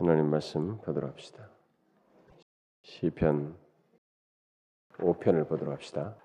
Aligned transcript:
하나님 0.00 0.30
말씀 0.30 0.78
보도록 0.78 1.10
합시다. 1.10 1.46
시편 2.80 3.54
5편을 4.96 5.46
보도록 5.46 5.74
합시다. 5.74 6.16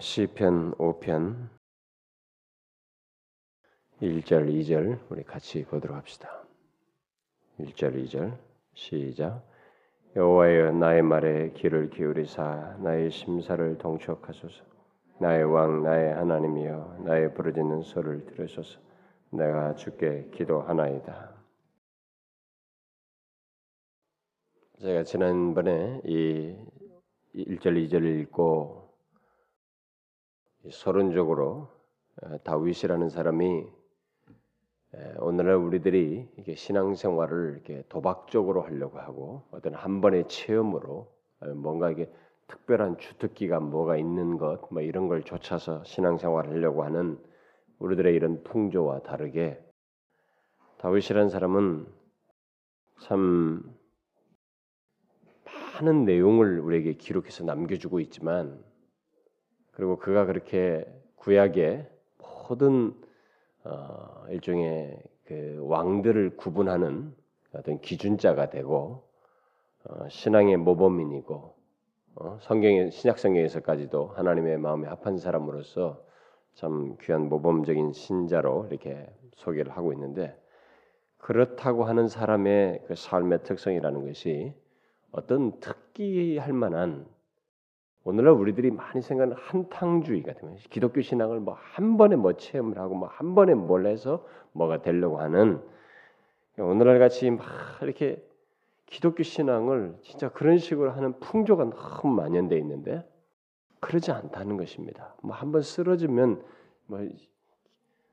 시편 0.00 0.74
5편 0.74 1.48
1절 4.00 4.48
2절 4.48 5.00
우리 5.10 5.24
같이 5.24 5.64
보도록 5.64 5.96
합시다. 5.96 6.44
1절 7.58 8.04
2절 8.04 8.38
시작 8.74 9.44
여호와여 10.14 10.70
나의 10.74 11.02
말에 11.02 11.50
귀를 11.54 11.90
기울이사 11.90 12.76
나의 12.78 13.10
심사를 13.10 13.76
동촉하소서 13.76 14.64
나의 15.18 15.42
왕 15.42 15.82
나의 15.82 16.14
하나님이여 16.14 16.98
나의 17.04 17.34
부르짖는 17.34 17.82
소를 17.82 18.24
들으소서 18.24 18.78
내가 19.30 19.74
주께 19.74 20.30
기도하나이다. 20.32 21.37
제가 24.80 25.02
지난번에 25.02 26.00
이 26.04 26.54
1절 27.34 27.90
2절을 27.90 28.20
읽고 28.20 28.88
서론적으로 30.70 31.68
어, 32.22 32.38
다윗이라는 32.44 33.08
사람이 33.08 33.66
오늘날 35.18 35.56
우리들이 35.56 36.28
신앙생활을 36.54 37.54
이렇게 37.54 37.82
도박적으로 37.88 38.62
하려고 38.62 39.00
하고 39.00 39.42
어떤 39.50 39.74
한 39.74 40.00
번의 40.00 40.28
체험으로 40.28 41.12
어, 41.40 41.46
뭔가 41.56 41.90
이게 41.90 42.08
특별한 42.46 42.98
주특기가 42.98 43.58
뭐가 43.58 43.96
있는 43.96 44.38
것, 44.38 44.60
뭐 44.70 44.80
이런 44.80 45.08
걸 45.08 45.24
좇아서 45.24 45.82
신앙생활을 45.82 46.52
하려고 46.52 46.84
하는 46.84 47.18
우리들의 47.80 48.14
이런 48.14 48.44
풍조와 48.44 49.00
다르게 49.00 49.60
다윗이라는 50.78 51.30
사람은 51.30 51.86
참 53.00 53.76
많은 55.78 56.04
내용을 56.04 56.60
우리에게 56.60 56.94
기록해서 56.94 57.44
남겨주고 57.44 58.00
있지만 58.00 58.58
그리고 59.70 59.96
그가 59.96 60.26
그렇게 60.26 60.84
구약의 61.16 61.88
모든 62.18 62.94
어, 63.64 64.24
일종의 64.30 65.00
그 65.24 65.58
왕들을 65.62 66.36
구분하는 66.36 67.14
어떤 67.52 67.80
기준자가 67.80 68.50
되고 68.50 69.04
어, 69.84 70.08
신앙의 70.08 70.56
모범인이고 70.56 71.54
어, 72.16 72.38
성경의 72.40 72.90
신약 72.90 73.18
성경에서까지도 73.18 74.08
하나님의 74.08 74.58
마음에 74.58 74.88
합한 74.88 75.18
사람으로서 75.18 76.02
참 76.54 76.96
귀한 77.02 77.28
모범적인 77.28 77.92
신자로 77.92 78.66
이렇게 78.70 79.06
소개를 79.36 79.76
하고 79.76 79.92
있는데 79.92 80.36
그렇다고 81.18 81.84
하는 81.84 82.08
사람의 82.08 82.84
그 82.88 82.94
삶의 82.96 83.44
특성이라는 83.44 84.06
것이 84.06 84.54
어떤 85.12 85.58
특기할 85.60 86.52
만한 86.52 87.06
오늘날 88.04 88.32
우리들이 88.34 88.70
많이 88.70 89.02
생각하는 89.02 89.36
한탕주의 89.36 90.22
같은 90.22 90.48
거 90.48 90.56
기독교 90.70 91.00
신앙을 91.00 91.40
뭐 91.40 91.58
한 91.60 91.96
번에 91.96 92.16
뭐 92.16 92.32
체험을 92.34 92.78
하고 92.78 92.94
뭐 92.94 93.08
한 93.08 93.34
번에 93.34 93.54
뭘 93.54 93.86
해서 93.86 94.24
뭐가 94.52 94.82
되려고 94.82 95.20
하는 95.20 95.62
오늘날 96.58 96.98
같이 96.98 97.30
막 97.30 97.46
이렇게 97.82 98.22
기독교 98.86 99.22
신앙을 99.22 99.98
진짜 100.02 100.30
그런 100.30 100.58
식으로 100.58 100.90
하는 100.90 101.18
풍조가 101.20 101.70
너무 101.70 102.14
만연돼 102.14 102.56
있는데 102.58 103.06
그러지 103.80 104.10
않다는 104.10 104.56
것입니다. 104.56 105.14
뭐 105.22 105.34
한번 105.36 105.62
쓰러지면 105.62 106.42
뭐, 106.86 107.00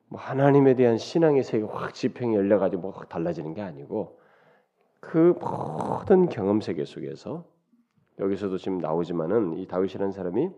뭐 0.09 0.19
하나님에 0.19 0.75
대한 0.75 0.97
신앙의 0.97 1.43
세계가 1.43 1.73
확 1.73 1.93
지평이 1.93 2.35
열려가지고 2.35 2.81
뭐 2.81 2.93
달라지는 3.05 3.53
게 3.53 3.61
아니고 3.61 4.19
그 5.06 5.36
모든 5.39 6.28
경험 6.30 6.61
세계 6.61 6.84
속에서 6.84 7.45
여기서도 8.20 8.58
지금 8.58 8.80
나오지만은 8.80 9.58
이 9.58 9.67
다윗이라는 9.67 10.11
사람이 10.11 10.50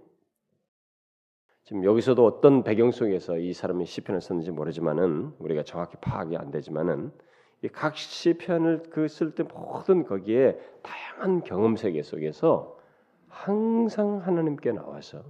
지금 1.64 1.84
여기서도 1.84 2.26
어떤 2.26 2.64
배경 2.64 2.92
속에서 2.92 3.38
이 3.38 3.52
사람이 3.52 3.86
시편을 3.86 4.22
썼는지 4.22 4.52
모르지만은 4.52 5.34
우리가 5.40 5.64
정확히 5.64 5.98
파악이 5.98 6.38
안 6.38 6.50
되지만은 6.50 7.12
이각 7.62 7.98
시편을 7.98 8.84
그 8.90 9.06
쓸 9.08 9.36
때 9.36 9.44
모든 9.44 10.06
거기에 10.06 10.58
다양한 10.82 11.44
경험 11.44 11.76
세계 11.76 12.02
속에서 12.02 12.78
항상 13.28 14.20
하나님께 14.20 14.72
나와서 14.72 15.24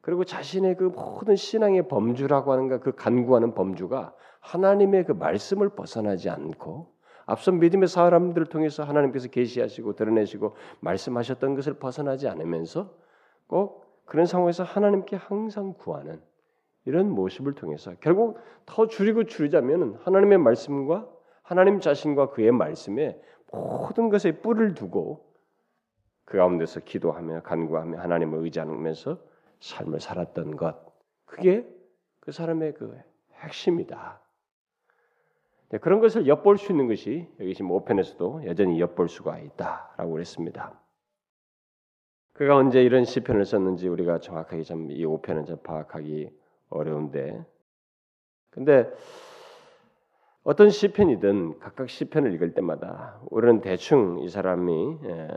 그리고 0.00 0.24
자신의 0.24 0.76
그 0.76 0.84
모든 0.84 1.36
신앙의 1.36 1.88
범주라고 1.88 2.50
하는가 2.52 2.80
그 2.80 2.92
간구하는 2.92 3.52
범주가 3.52 4.14
하나님의 4.40 5.04
그 5.04 5.12
말씀을 5.12 5.68
벗어나지 5.70 6.30
않고 6.30 6.97
앞선 7.28 7.58
믿음의 7.58 7.88
사람들을 7.88 8.46
통해서 8.46 8.84
하나님께서 8.84 9.28
계시하시고 9.28 9.96
드러내시고 9.96 10.56
말씀하셨던 10.80 11.56
것을 11.56 11.74
벗어나지 11.74 12.26
않으면서 12.26 12.90
꼭 13.46 14.02
그런 14.06 14.24
상황에서 14.24 14.62
하나님께 14.64 15.16
항상 15.16 15.74
구하는 15.74 16.22
이런 16.86 17.10
모습을 17.10 17.52
통해서 17.52 17.92
결국 18.00 18.38
더 18.64 18.86
줄이고 18.86 19.24
줄이자면 19.24 20.00
하나님의 20.04 20.38
말씀과 20.38 21.06
하나님 21.42 21.80
자신과 21.80 22.30
그의 22.30 22.50
말씀에 22.50 23.20
모든 23.52 24.08
것에 24.08 24.40
뿔을 24.40 24.72
두고 24.72 25.26
그 26.24 26.38
가운데서 26.38 26.80
기도하며 26.80 27.42
간구하며 27.42 27.98
하나님을 28.00 28.38
의지하면서 28.38 29.18
삶을 29.60 30.00
살았던 30.00 30.56
것 30.56 30.76
그게 31.26 31.68
그 32.20 32.32
사람의 32.32 32.72
그 32.72 32.98
핵심이다. 33.34 34.22
네, 35.70 35.78
그런 35.78 36.00
것을 36.00 36.26
엿볼 36.26 36.56
수 36.58 36.72
있는 36.72 36.88
것이 36.88 37.28
여기 37.40 37.54
지금 37.54 37.70
5편에서도 37.70 38.46
여전히 38.46 38.80
엿볼 38.80 39.08
수가 39.08 39.38
있다라고 39.38 40.12
그랬습니다. 40.12 40.80
그가 42.32 42.56
언제 42.56 42.82
이런 42.82 43.04
시편을 43.04 43.44
썼는지 43.44 43.88
우리가 43.88 44.20
정확하게 44.20 44.62
참 44.62 44.90
이 44.90 45.04
5편은 45.04 45.46
좀 45.46 45.58
파악하기 45.62 46.30
어려운데 46.70 47.44
근데 48.50 48.90
어떤 50.44 50.70
시편이든 50.70 51.58
각각 51.58 51.90
시편을 51.90 52.32
읽을 52.34 52.54
때마다 52.54 53.20
우리는 53.30 53.60
대충 53.60 54.20
이 54.20 54.28
사람이 54.28 54.98
예, 55.04 55.28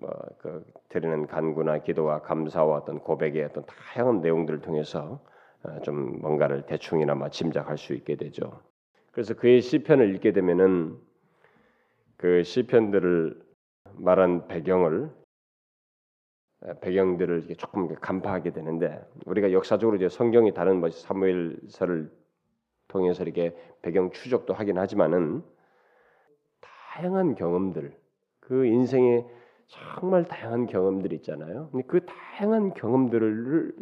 뭐그 0.00 0.64
드리는 0.90 1.26
간구나 1.26 1.78
기도와 1.78 2.20
감사와 2.20 2.76
어떤 2.78 2.98
고백의 2.98 3.44
어떤 3.44 3.64
다양한 3.64 4.20
내용들을 4.20 4.60
통해서 4.60 5.20
어, 5.62 5.80
좀 5.80 6.20
뭔가를 6.20 6.66
대충이나마 6.66 7.30
짐작할 7.30 7.78
수 7.78 7.94
있게 7.94 8.16
되죠. 8.16 8.60
그래서 9.16 9.32
그의 9.32 9.62
시편을 9.62 10.14
읽게 10.14 10.32
되면은 10.32 10.94
그 12.18 12.42
시편들을 12.42 13.42
말한 13.94 14.46
배경을 14.46 15.10
배경들을 16.82 17.38
이렇게 17.38 17.54
조금 17.54 17.88
간파하게 17.94 18.52
되는데 18.52 19.02
우리가 19.24 19.52
역사적으로 19.52 19.96
이제 19.96 20.10
성경이 20.10 20.52
다른 20.52 20.80
뭐 20.80 20.90
사무엘서를 20.90 22.12
통해서 22.88 23.22
이렇게 23.22 23.56
배경 23.80 24.10
추적도 24.10 24.52
하긴 24.52 24.76
하지만은 24.76 25.42
다양한 26.60 27.36
경험들 27.36 27.96
그 28.40 28.66
인생의 28.66 29.26
정말 29.64 30.26
다양한 30.26 30.66
경험들이 30.66 31.16
있잖아요. 31.16 31.70
근데 31.72 31.86
그 31.86 32.04
다양한 32.04 32.74
경험들을 32.74 33.76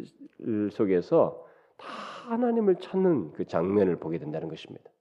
속에서 0.71 1.45
다 1.75 1.87
하나님을 2.29 2.77
찾는 2.77 3.33
그 3.33 3.43
장면을 3.43 3.97
보게 3.97 4.17
된다는 4.17 4.47
것입니다. 4.47 4.94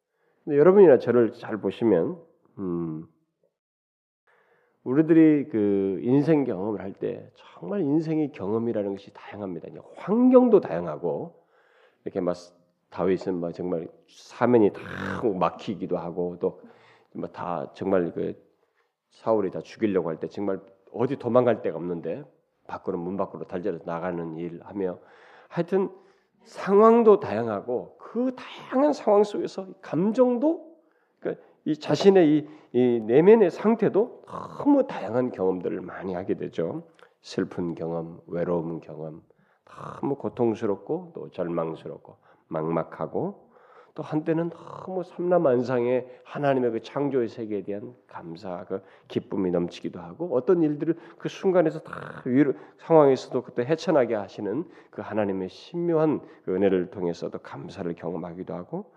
여러분이나 0.46 0.98
저를 0.98 1.32
잘 1.32 1.58
보시면 1.58 2.18
음, 2.58 3.06
우리들이 4.84 5.48
그 5.48 5.98
인생 6.02 6.44
경험을 6.44 6.80
할 6.80 6.92
때 6.92 7.30
정말 7.34 7.80
인생의 7.80 8.32
경험이라는 8.32 8.90
것이 8.92 9.10
다양합니다. 9.14 9.68
환경도 9.96 10.60
다양하고 10.60 11.34
이렇게 12.04 12.20
막 12.20 12.36
다윗은 12.90 13.40
막 13.40 13.52
정말 13.52 13.88
사면이 14.08 14.72
다 14.72 14.80
막히기도 15.22 15.96
하고 15.96 16.38
또뭐다 17.14 17.72
정말 17.74 18.12
그 18.12 18.34
사울이 19.10 19.50
다 19.50 19.60
죽이려고 19.62 20.10
할 20.10 20.18
때 20.20 20.28
정말 20.28 20.60
어디 20.92 21.16
도망갈 21.16 21.62
데가 21.62 21.76
없는데 21.78 22.22
밖으로 22.66 22.98
문 22.98 23.16
밖으로 23.16 23.44
달려서 23.46 23.80
나가는 23.84 24.36
일 24.36 24.60
하며 24.62 24.98
하여튼 25.48 25.88
상황도 26.44 27.20
다양하고 27.20 27.96
그 27.98 28.34
다양한 28.36 28.92
상황 28.92 29.24
속에서 29.24 29.66
감정도 29.80 30.74
그러니까 31.18 31.42
이 31.64 31.76
자신의 31.76 32.28
이, 32.28 32.48
이, 32.72 33.00
내면의 33.00 33.50
상태도 33.50 34.22
너무 34.58 34.86
다양한 34.86 35.30
경험들을 35.30 35.80
많이 35.80 36.14
하게 36.14 36.34
되죠. 36.34 36.82
슬픈 37.22 37.74
경험, 37.74 38.20
외로움 38.26 38.80
경험, 38.80 39.22
너무 40.00 40.16
고통스럽고 40.16 41.12
또 41.14 41.30
절망스럽고 41.30 42.16
막막하고 42.48 43.43
또 43.94 44.02
한때는 44.02 44.50
너무 44.50 45.04
삼라만상의 45.04 46.06
하나님의 46.24 46.72
그 46.72 46.82
창조의 46.82 47.28
세계에 47.28 47.62
대한 47.62 47.94
감사, 48.08 48.64
그 48.64 48.82
기쁨이 49.06 49.52
넘치기도 49.52 50.00
하고 50.00 50.34
어떤 50.34 50.62
일들을 50.62 50.96
그 51.16 51.28
순간에서 51.28 51.80
다 51.80 52.22
위로 52.24 52.54
상황에서도 52.78 53.42
그때 53.42 53.64
헤쳐나게 53.64 54.16
하시는 54.16 54.64
그 54.90 55.00
하나님의 55.00 55.48
신묘한 55.48 56.20
그 56.44 56.54
은혜를 56.54 56.90
통해서도 56.90 57.38
감사를 57.38 57.92
경험하기도 57.94 58.52
하고 58.52 58.92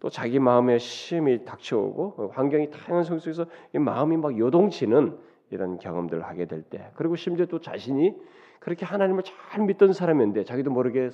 또 0.00 0.10
자기 0.10 0.40
마음에 0.40 0.78
시험이 0.78 1.44
닥쳐오고 1.44 2.32
환경이 2.34 2.70
다양한 2.70 3.04
속에서 3.04 3.46
이 3.72 3.78
마음이 3.78 4.16
막 4.16 4.36
요동치는 4.36 5.16
이런 5.50 5.78
경험들을 5.78 6.24
하게 6.24 6.46
될 6.46 6.62
때, 6.62 6.90
그리고 6.94 7.16
심지어 7.16 7.46
또 7.46 7.60
자신이 7.60 8.14
그렇게 8.60 8.84
하나님을 8.84 9.22
잘 9.24 9.64
믿던 9.64 9.92
사람인데 9.92 10.44
자기도 10.44 10.70
모르게 10.70 11.10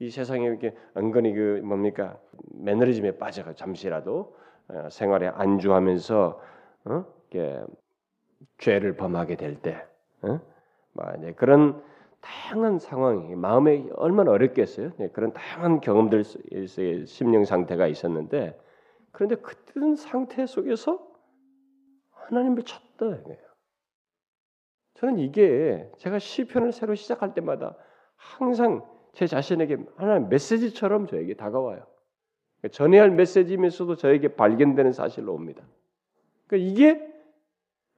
이 0.00 0.10
세상에 0.10 0.46
이렇게 0.46 0.74
은근히 0.96 1.34
그 1.34 1.60
뭡니까 1.62 2.18
매너리즘에 2.54 3.18
빠져가 3.18 3.52
잠시라도 3.52 4.34
어, 4.68 4.88
생활에 4.90 5.28
안주하면서 5.28 6.40
어? 6.86 7.04
이렇게 7.30 7.62
죄를 8.56 8.96
범하게 8.96 9.36
될 9.36 9.60
때, 9.60 9.86
어? 10.22 10.40
뭐 10.92 11.04
그런 11.36 11.82
다양한 12.20 12.78
상황이 12.78 13.34
마음에 13.34 13.86
얼마나 13.94 14.30
어렵겠어요. 14.32 14.92
네, 14.96 15.08
그런 15.08 15.32
다양한 15.34 15.80
경험들 15.80 16.24
의 16.52 17.06
심령 17.06 17.44
상태가 17.44 17.86
있었는데 17.86 18.58
그런데 19.12 19.36
그런 19.36 19.96
상태 19.96 20.46
속에서 20.46 20.98
하나님을 22.12 22.62
찾다 22.62 23.06
이거예요. 23.06 23.50
저는 24.94 25.18
이게 25.18 25.90
제가 25.98 26.18
시편을 26.18 26.72
새로 26.72 26.94
시작할 26.94 27.34
때마다 27.34 27.76
항상 28.16 28.84
제 29.12 29.26
자신에게 29.26 29.78
하나님 29.96 30.28
메시지처럼 30.28 31.06
저에게 31.06 31.34
다가와요. 31.34 31.84
전해야 32.72 33.02
할 33.02 33.10
메시지면서도 33.10 33.96
저에게 33.96 34.34
발견되는 34.34 34.92
사실로 34.92 35.32
옵니다. 35.32 35.62
그러니까 36.46 36.70
이게 36.70 37.10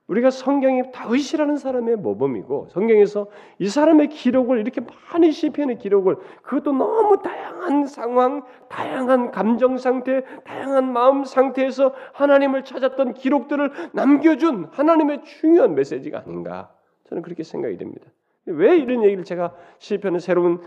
우리가 0.08 0.30
성경에 0.30 0.90
다윗이라는 0.90 1.56
사람의 1.56 1.96
모범이고 1.96 2.68
성경에서 2.70 3.28
이 3.58 3.68
사람의 3.68 4.08
기록을 4.08 4.58
이렇게 4.58 4.80
많이 5.12 5.32
시편의 5.32 5.78
기록을 5.78 6.16
그것도 6.42 6.72
너무 6.72 7.22
다양한 7.22 7.86
상황, 7.86 8.44
다양한 8.68 9.30
감정 9.30 9.78
상태, 9.78 10.22
다양한 10.44 10.92
마음 10.92 11.24
상태에서 11.24 11.94
하나님을 12.12 12.64
찾았던 12.64 13.14
기록들을 13.14 13.90
남겨준 13.92 14.68
하나님의 14.72 15.22
중요한 15.24 15.74
메시지가 15.74 16.24
아닌가 16.26 16.74
저는 17.04 17.22
그렇게 17.22 17.42
생각이 17.42 17.76
됩니다. 17.76 18.06
왜 18.44 18.76
이런 18.76 19.04
얘기를 19.04 19.24
제가 19.24 19.54
시편을 19.78 20.20
새로운 20.20 20.60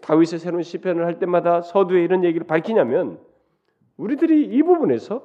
다윗의 0.00 0.38
새로운 0.38 0.62
시편을 0.62 1.04
할 1.06 1.18
때마다 1.18 1.62
서두에 1.62 2.02
이런 2.02 2.24
얘기를 2.24 2.46
밝히냐면 2.46 3.18
우리들이 3.96 4.46
이 4.46 4.62
부분에서 4.62 5.22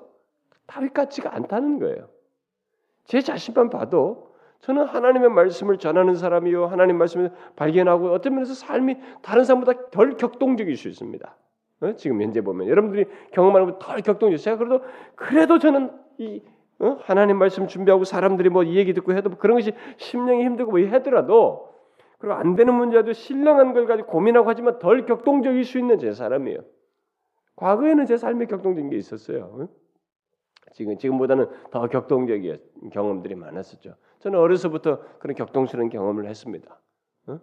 다윗 0.67 0.93
같지가 0.93 1.35
않다는 1.35 1.79
거예요. 1.79 2.09
제 3.05 3.21
자신만 3.21 3.69
봐도 3.69 4.35
저는 4.59 4.85
하나님의 4.85 5.29
말씀을 5.29 5.77
전하는 5.77 6.15
사람이요 6.15 6.65
하나님 6.65 6.97
말씀을 6.97 7.31
발견하고 7.55 8.11
어떤 8.11 8.33
면에서 8.33 8.53
삶이 8.53 8.97
다른 9.21 9.43
사람보다 9.43 9.89
덜 9.91 10.17
격동적일 10.17 10.75
수 10.75 10.87
있습니다. 10.89 11.35
어? 11.81 11.93
지금 11.95 12.21
현재 12.21 12.41
보면 12.41 12.67
여러분들이 12.67 13.05
경험하는 13.31 13.67
것보다 13.67 13.87
덜 13.87 14.01
격동적. 14.01 14.39
제가 14.39 14.57
그래도 14.57 14.83
그래도 15.15 15.59
저는 15.59 15.91
이 16.17 16.41
어? 16.79 16.97
하나님 17.01 17.37
말씀 17.37 17.67
준비하고 17.67 18.03
사람들이 18.03 18.49
뭐 18.49 18.63
이 18.63 18.75
얘기 18.75 18.93
듣고 18.93 19.13
해도 19.13 19.29
그런 19.29 19.57
것이 19.57 19.73
심령이 19.97 20.43
힘들고 20.43 20.71
뭐 20.71 20.87
하더라도 20.89 21.74
그리고 22.19 22.35
안 22.35 22.55
되는 22.55 22.73
문제도 22.73 23.11
신령한 23.11 23.73
걸 23.73 23.87
가지고 23.87 24.07
고민하고 24.09 24.49
하지만 24.49 24.79
덜 24.79 25.05
격동적일 25.05 25.63
수 25.63 25.77
있는 25.77 25.99
제 25.99 26.13
사람이에요. 26.13 26.59
과거에는 27.55 28.05
제 28.05 28.17
삶에 28.17 28.45
격동적인 28.45 28.89
게 28.89 28.97
있었어요. 28.97 29.43
어? 29.43 29.67
지금 30.73 30.97
지금보다는 30.97 31.47
더 31.71 31.87
격동적인 31.87 32.59
경험들이 32.91 33.35
많았었죠. 33.35 33.95
저는 34.19 34.39
어려서부터 34.39 34.99
그런 35.19 35.35
격동스러운 35.35 35.89
경험을 35.89 36.27
했습니다. 36.27 36.81
어? 37.27 37.39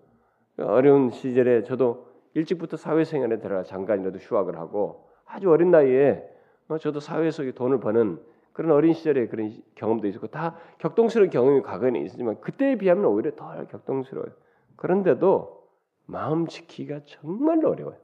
어려운 0.59 1.11
시절에 1.11 1.63
저도 1.63 2.09
일찍부터 2.35 2.77
사회생활에 2.77 3.39
들어가 3.39 3.63
잠깐이라도 3.63 4.19
휴학을 4.19 4.59
하고 4.59 5.09
아주 5.25 5.51
어린 5.51 5.71
나이에 5.71 6.29
어, 6.69 6.79
저도 6.79 7.01
사회에서 7.01 7.51
돈을 7.53 7.81
버는 7.81 8.21
그런 8.53 8.73
어린 8.73 8.93
시절에 8.93 9.29
그런 9.29 9.63
경험도 9.75 10.07
있었고 10.09 10.27
다 10.27 10.57
격동스러운 10.79 11.31
경험이 11.31 11.63
과거에는 11.63 12.05
있었지만 12.05 12.41
그때에 12.41 12.77
비하면 12.77 13.07
오히려 13.07 13.35
더 13.35 13.67
격동스러워요. 13.67 14.33
그런데도 14.83 15.63
마음 16.07 16.49
지키기가 16.49 17.03
정말 17.05 17.65
어려워요. 17.65 17.97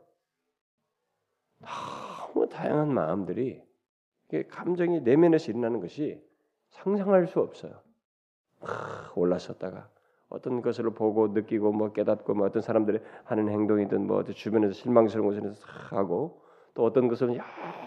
너무 1.58 2.48
다양한 2.48 2.94
마음들이 2.94 3.60
감정이 4.48 5.00
내면에서 5.00 5.50
일어나는 5.50 5.80
것이 5.80 6.22
상상할 6.70 7.26
수 7.26 7.40
없어요. 7.40 7.72
막 8.60 8.70
올라섰다가 9.16 9.88
어떤 10.28 10.62
것을 10.62 10.90
보고 10.90 11.26
느끼고 11.26 11.72
뭐 11.72 11.92
깨닫고 11.92 12.34
뭐 12.34 12.46
어떤 12.46 12.62
사람들이 12.62 13.00
하는 13.24 13.48
행동이든 13.48 14.06
뭐 14.06 14.22
주변에서 14.22 14.72
실망스러운 14.72 15.31
것을 15.31 15.54
하고 15.90 16.44
또 16.74 16.84
어떤 16.84 17.08
것을 17.08 17.40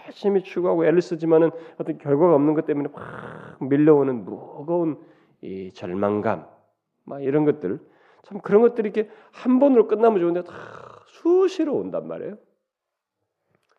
열심히 0.04 0.42
추구하고 0.42 0.84
애를 0.84 1.00
쓰지만은 1.00 1.50
어떤 1.78 1.96
결과가 1.96 2.34
없는 2.34 2.52
것 2.52 2.66
때문에 2.66 2.90
막 2.92 3.56
밀려오는 3.64 4.22
무거운 4.26 5.02
이 5.40 5.72
절망감 5.72 6.46
막 7.04 7.22
이런 7.22 7.46
것들 7.46 7.91
참 8.22 8.40
그런 8.40 8.62
것들이 8.62 8.90
이렇게 8.90 9.10
한 9.30 9.58
번으로 9.58 9.88
끝나면 9.88 10.20
좋은데 10.20 10.42
다 10.44 10.54
수시로 11.06 11.74
온단 11.74 12.06
말이에요. 12.06 12.36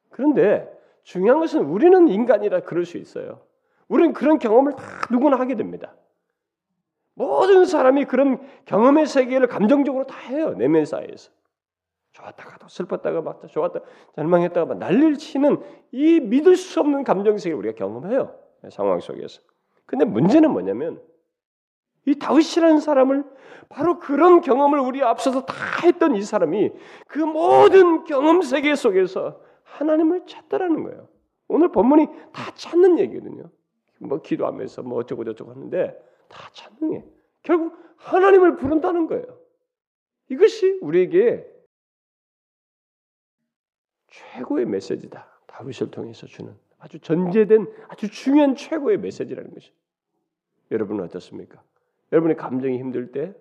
그런데 0.10 0.70
중요한 1.04 1.40
것은 1.40 1.62
우리는 1.62 2.08
인간이라 2.08 2.62
그럴 2.62 2.86
수 2.86 2.98
있어요. 2.98 3.42
우리는 3.88 4.14
그런 4.14 4.40
경험을 4.40 4.74
다 4.76 4.84
누구나 5.12 5.38
하게 5.38 5.56
됩니다. 5.56 5.94
모든 7.16 7.66
사람이 7.66 8.06
그런 8.06 8.40
경험의 8.66 9.06
세계를 9.06 9.48
감정적으로 9.48 10.06
다 10.06 10.18
해요. 10.30 10.54
내면 10.58 10.86
사이에서. 10.86 11.32
좋았다가도 12.12 12.68
슬펐다가 12.68 13.22
막 13.22 13.48
좋았다 13.48 13.80
절망했다가 14.16 14.66
막 14.66 14.78
난리를 14.78 15.18
치는 15.18 15.58
이 15.92 16.20
믿을 16.20 16.56
수 16.56 16.80
없는 16.80 17.04
감정 17.04 17.38
세계를 17.38 17.58
우리가 17.58 17.76
경험해요. 17.76 18.36
상황 18.70 19.00
속에서. 19.00 19.42
근데 19.86 20.06
문제는 20.06 20.52
뭐냐면 20.52 21.02
이 22.06 22.16
다윗이라는 22.16 22.80
사람을 22.80 23.24
바로 23.70 24.00
그런 24.00 24.42
경험을 24.42 24.80
우리 24.80 25.02
앞서서 25.02 25.46
다 25.46 25.56
했던 25.84 26.16
이 26.16 26.22
사람이 26.22 26.72
그 27.08 27.20
모든 27.20 28.04
경험 28.04 28.42
세계 28.42 28.76
속에서 28.76 29.42
하나님을 29.64 30.26
찾더라는 30.28 30.84
거예요. 30.84 31.08
오늘 31.48 31.72
본문이 31.72 32.08
다 32.32 32.54
찾는 32.54 33.00
얘기거든요. 33.00 33.50
뭐 34.00 34.22
기도하면서 34.22 34.84
뭐 34.84 35.00
어쩌고 35.00 35.24
저쩌고 35.24 35.52
하는데 35.52 35.98
다 36.28 36.50
찾는 36.54 36.92
게 36.92 37.06
결국 37.42 37.78
하나님을 37.98 38.58
부른다는 38.58 39.08
거예요. 39.08 39.26
이것이 40.30 40.80
우리에게 40.82 41.46
최고의 44.08 44.66
메시지다. 44.66 45.28
다윗을 45.48 45.92
통해서 45.92 46.28
주는 46.28 46.56
아주 46.80 47.00
전제된 47.00 47.72
아주 47.88 48.10
중요한 48.10 48.56
최고의 48.56 48.98
메시지라는 48.98 49.54
것이. 49.54 49.72
여러분은 50.72 51.04
어떻습니까? 51.06 51.62
여러분의 52.14 52.38
감정이 52.38 52.78
힘들 52.78 53.12
때 53.12 53.34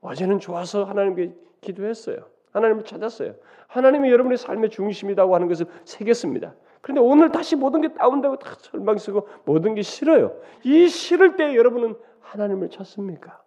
어제는 0.00 0.38
좋아서 0.38 0.84
하나님께 0.84 1.34
기도했어요. 1.60 2.30
하나님을 2.52 2.84
찾았어요. 2.84 3.34
하나님이 3.66 4.10
여러분의 4.10 4.38
삶의 4.38 4.70
중심이라고 4.70 5.34
하는 5.34 5.48
것을 5.48 5.66
새겼습니다. 5.84 6.54
그런데 6.80 7.00
오늘 7.00 7.30
다시 7.30 7.56
모든 7.56 7.80
게 7.80 7.92
다운되고 7.92 8.38
다 8.38 8.54
절망스고 8.56 9.28
모든 9.44 9.74
게 9.74 9.82
싫어요. 9.82 10.40
이 10.64 10.88
싫을 10.88 11.36
때 11.36 11.56
여러분은 11.56 11.96
하나님을 12.20 12.70
찾습니까? 12.70 13.42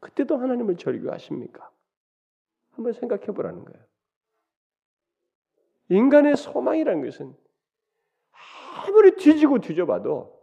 그때도 0.00 0.36
하나님을 0.36 0.76
절규하십니까? 0.76 1.70
한번 2.72 2.92
생각해 2.92 3.26
보라는 3.26 3.64
거예요. 3.64 3.84
인간의 5.90 6.36
소망이라는 6.36 7.04
것은 7.04 7.34
아무리 8.86 9.16
뒤지고 9.16 9.58
뒤져봐도 9.58 10.37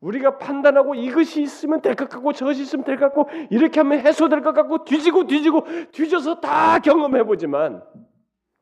우리가 0.00 0.38
판단하고 0.38 0.94
이것이 0.94 1.42
있으면 1.42 1.82
될 1.82 1.94
것 1.94 2.08
같고 2.08 2.32
저것이 2.32 2.62
있으면 2.62 2.84
될 2.84 2.98
것 2.98 3.12
같고 3.12 3.28
이렇게 3.50 3.80
하면 3.80 4.00
해소될 4.00 4.42
것 4.42 4.52
같고 4.52 4.84
뒤지고 4.84 5.26
뒤지고 5.26 5.64
뒤져서 5.92 6.40
다 6.40 6.78
경험해 6.78 7.24
보지만 7.24 7.84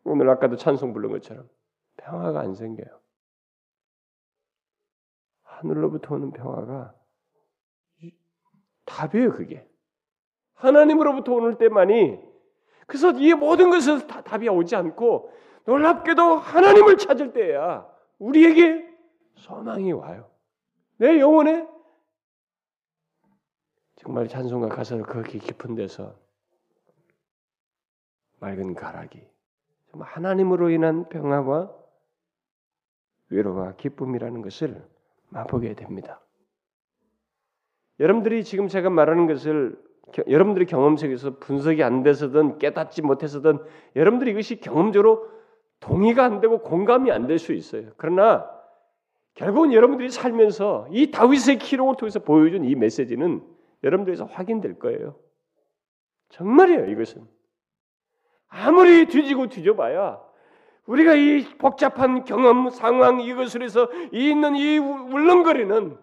오늘 0.04 0.28
아까도 0.30 0.57
찬송 0.57 0.92
부른 0.92 1.11
것처럼 1.11 1.49
평화가 1.99 2.40
안 2.40 2.54
생겨요. 2.54 2.99
하늘로부터 5.42 6.14
오는 6.14 6.33
평화가 6.33 6.95
답이에요, 8.85 9.33
그게. 9.33 9.68
하나님으로부터 10.54 11.35
오는 11.35 11.59
때만이 11.59 12.18
그래서 12.87 13.12
이 13.12 13.35
모든 13.35 13.71
다 14.07 14.23
답이 14.23 14.49
오지 14.49 14.75
않고 14.75 15.30
놀랍게도 15.66 16.23
하나님을 16.37 16.97
찾을 16.97 17.33
때야 17.33 17.87
우리에게 18.18 18.88
소망이 19.37 19.92
와요. 19.92 20.30
내 20.98 21.20
영혼에 21.20 21.66
정말 23.96 24.28
찬송가 24.28 24.68
가사를 24.68 25.02
그렇게 25.04 25.38
깊은 25.38 25.74
데서 25.74 26.16
맑은 28.40 28.74
가락이 28.74 29.26
정말 29.90 30.08
하나님으로 30.08 30.70
인한 30.70 31.08
평화와 31.08 31.72
위로와 33.30 33.74
기쁨이라는 33.76 34.42
것을 34.42 34.84
맛보게 35.30 35.74
됩니다. 35.74 36.20
여러분들이 38.00 38.44
지금 38.44 38.68
제가 38.68 38.90
말하는 38.90 39.26
것을 39.26 39.80
여러분들의 40.26 40.66
경험 40.66 40.96
속에서 40.96 41.38
분석이 41.38 41.82
안 41.82 42.02
돼서든 42.02 42.58
깨닫지 42.58 43.02
못해서든 43.02 43.58
여러분들이 43.96 44.30
이것이 44.30 44.60
경험적으로 44.60 45.28
동의가 45.80 46.24
안 46.24 46.40
되고 46.40 46.60
공감이 46.62 47.10
안 47.12 47.26
될 47.26 47.38
수 47.38 47.52
있어요. 47.52 47.90
그러나 47.96 48.48
결국은 49.38 49.73
여러분들이 49.73 50.11
살면서 50.11 50.88
이 50.90 51.12
다윗의 51.12 51.59
기록을 51.59 51.95
통해서 51.97 52.18
보여준 52.18 52.64
이 52.64 52.75
메시지는 52.75 53.40
여러분들에서 53.85 54.25
확인될 54.25 54.80
거예요. 54.80 55.16
정말이에요, 56.30 56.87
이것은. 56.87 57.25
아무리 58.49 59.07
뒤지고 59.07 59.47
뒤져봐야 59.47 60.21
우리가 60.87 61.14
이 61.14 61.45
복잡한 61.59 62.25
경험, 62.25 62.68
상황 62.71 63.21
이것을 63.21 63.62
해서 63.62 63.88
있는 64.12 64.57
이 64.57 64.78
울렁거리는 64.78 65.97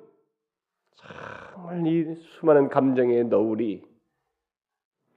정말 0.96 1.88
이 1.88 2.16
수많은 2.16 2.70
감정의 2.70 3.26
너울이 3.26 3.84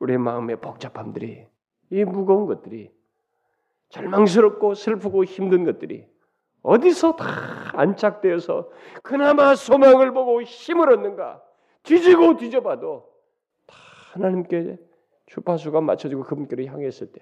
우리의 0.01 0.19
마음의 0.19 0.61
복잡함들이 0.61 1.47
이 1.91 2.05
무거운 2.05 2.47
것들이 2.47 2.91
절망스럽고 3.91 4.75
슬프고 4.75 5.25
힘든 5.25 5.65
것들이 5.65 6.18
어디서 6.63 7.17
다 7.17 7.27
안착되어서 7.75 8.71
그나마 9.03 9.55
소망을 9.55 10.13
보고 10.13 10.43
힘을 10.43 10.93
얻는가 10.93 11.43
뒤지고 11.83 12.37
뒤져봐도 12.37 13.09
다 13.67 13.77
하나님께 14.13 14.77
주파수가 15.27 15.81
맞춰지고 15.81 16.25
그분께로 16.25 16.65
향했을 16.65 17.13
때 17.13 17.21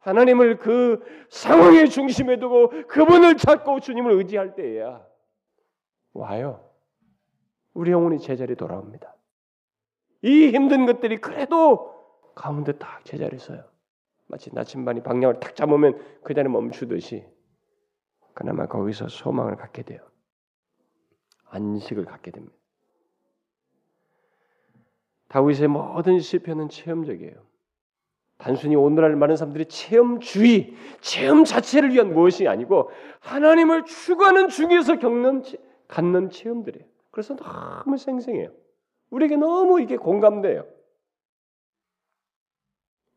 하나님을 0.00 0.58
그 0.58 1.00
상황의 1.28 1.90
중심에 1.90 2.38
두고 2.38 2.70
그분을 2.86 3.36
찾고 3.36 3.80
주님을 3.80 4.12
의지할 4.12 4.54
때에야 4.54 5.04
와요. 6.14 6.64
우리 7.74 7.90
영혼이 7.90 8.18
제자리 8.20 8.56
돌아옵니다. 8.56 9.14
이 10.22 10.48
힘든 10.48 10.86
것들이 10.86 11.18
그래도 11.18 11.94
가운데 12.34 12.72
딱 12.72 13.04
제자리에 13.04 13.38
서요. 13.38 13.64
마치 14.26 14.52
나침반이 14.54 15.02
방향을 15.02 15.40
탁 15.40 15.54
잡으면 15.54 16.00
그 16.22 16.34
자리에 16.34 16.50
멈추듯이 16.50 17.24
그나마 18.38 18.66
거기서 18.66 19.08
소망을 19.08 19.56
갖게 19.56 19.82
돼요. 19.82 19.98
안식을 21.46 22.04
갖게 22.04 22.30
됩니다. 22.30 22.54
다윗의 25.26 25.66
모든 25.66 26.20
시편은 26.20 26.68
체험적이에요. 26.68 27.34
단순히 28.36 28.76
오늘날 28.76 29.16
많은 29.16 29.34
사람들이 29.34 29.64
체험주의, 29.66 30.72
체험 31.00 31.42
자체를 31.42 31.90
위한 31.90 32.12
무엇이 32.12 32.46
아니고 32.46 32.92
하나님을 33.18 33.84
추구하는 33.86 34.46
중에서 34.46 35.00
겪는 35.00 35.42
갖는 35.88 36.30
체험들이에요. 36.30 36.86
그래서 37.10 37.34
너무 37.34 37.96
생생해요. 37.96 38.52
우리에게 39.10 39.34
너무 39.34 39.80
이게 39.80 39.96
공감돼요. 39.96 40.64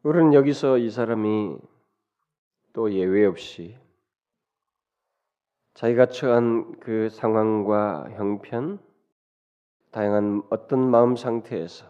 우리는 0.01 0.33
여기서 0.33 0.79
이 0.79 0.89
사람이 0.89 1.59
또 2.73 2.91
예외 2.91 3.23
없이 3.27 3.77
자기가 5.73 6.07
처한 6.07 6.79
그 6.79 7.09
상황과 7.09 8.09
형편, 8.11 8.79
다양한 9.91 10.43
어떤 10.49 10.79
마음 10.89 11.15
상태에서 11.15 11.85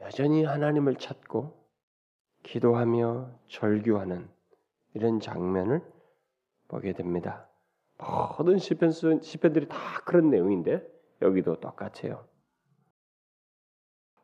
여전히 0.00 0.44
하나님을 0.44 0.96
찾고 0.96 1.62
기도하며 2.42 3.30
절규하는 3.46 4.28
이런 4.94 5.20
장면을 5.20 5.82
보게 6.68 6.92
됩니다. 6.92 7.48
모든 8.36 8.58
시편 8.58 8.90
시편들이 9.20 9.68
다 9.68 9.76
그런 10.04 10.28
내용인데 10.30 10.84
여기도 11.22 11.60
똑같아요. 11.60 12.26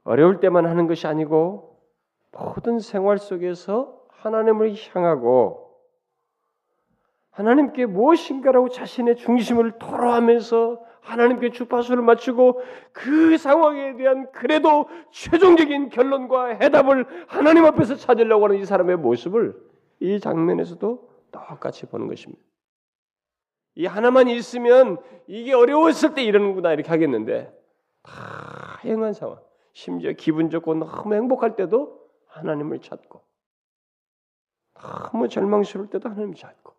어려울 0.02 0.40
때만 0.40 0.66
하는 0.66 0.87
것이 0.87 1.07
아니고 1.07 1.80
모든 2.33 2.80
생활 2.80 3.18
속에서 3.18 4.04
하나님을 4.09 4.75
향하고 4.92 5.67
하나님께 7.38 7.87
무엇인가라고 7.87 8.68
자신의 8.68 9.14
중심을 9.14 9.78
토로하면서 9.78 10.85
하나님께 11.02 11.50
주파수를 11.50 12.02
맞추고 12.02 12.61
그 12.90 13.38
상황에 13.38 13.95
대한 13.95 14.33
그래도 14.33 14.88
최종적인 15.12 15.90
결론과 15.90 16.47
해답을 16.47 17.07
하나님 17.28 17.64
앞에서 17.64 17.95
찾으려고 17.95 18.47
하는 18.47 18.57
이 18.57 18.64
사람의 18.64 18.97
모습을 18.97 19.57
이 20.00 20.18
장면에서도 20.18 21.09
똑같이 21.30 21.87
보는 21.87 22.09
것입니다. 22.09 22.42
이 23.76 23.87
하나만 23.87 24.26
있으면 24.26 24.99
이게 25.28 25.54
어려웠을 25.54 26.14
때 26.14 26.25
이러는구나 26.25 26.73
이렇게 26.73 26.88
하겠는데 26.88 27.57
다양한 28.02 29.12
상황, 29.12 29.38
심지어 29.75 30.11
기분 30.11 30.50
좋고 30.50 30.75
너무 30.75 31.14
행복할 31.14 31.54
때도 31.54 32.00
하나님을 32.26 32.80
찾고 32.80 33.23
너무 35.12 35.28
절망스러울 35.28 35.88
때도 35.88 36.09
하나님을 36.09 36.35
찾고 36.35 36.77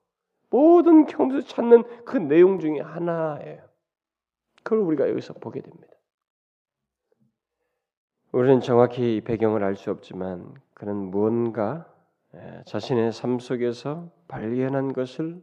모든 0.50 1.06
경험에서 1.06 1.48
찾는 1.48 1.84
그 2.06 2.18
내용 2.18 2.60
중에 2.60 2.80
하나예요. 2.80 3.62
그걸 4.64 4.80
우리가 4.80 5.10
여기서 5.10 5.34
보게 5.36 5.62
됩니다. 5.62 5.94
우리는 8.32 8.60
정확히 8.60 9.22
배경을 9.22 9.64
알 9.64 9.76
수 9.76 9.90
없지만 9.92 10.54
그는 10.74 10.96
무언가 10.96 11.92
예, 12.36 12.64
자신의 12.68 13.12
삶 13.12 13.40
속에서 13.40 14.12
발견한 14.28 14.94
것을 14.94 15.42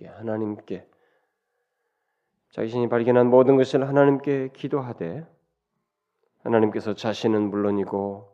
하나님께 0.00 0.86
자신이 2.52 2.88
발견한 2.88 3.28
모든 3.28 3.56
것을 3.56 3.88
하나님께 3.88 4.50
기도하되 4.52 5.26
하나님께서 6.44 6.94
자신은 6.94 7.50
물론이고 7.50 8.32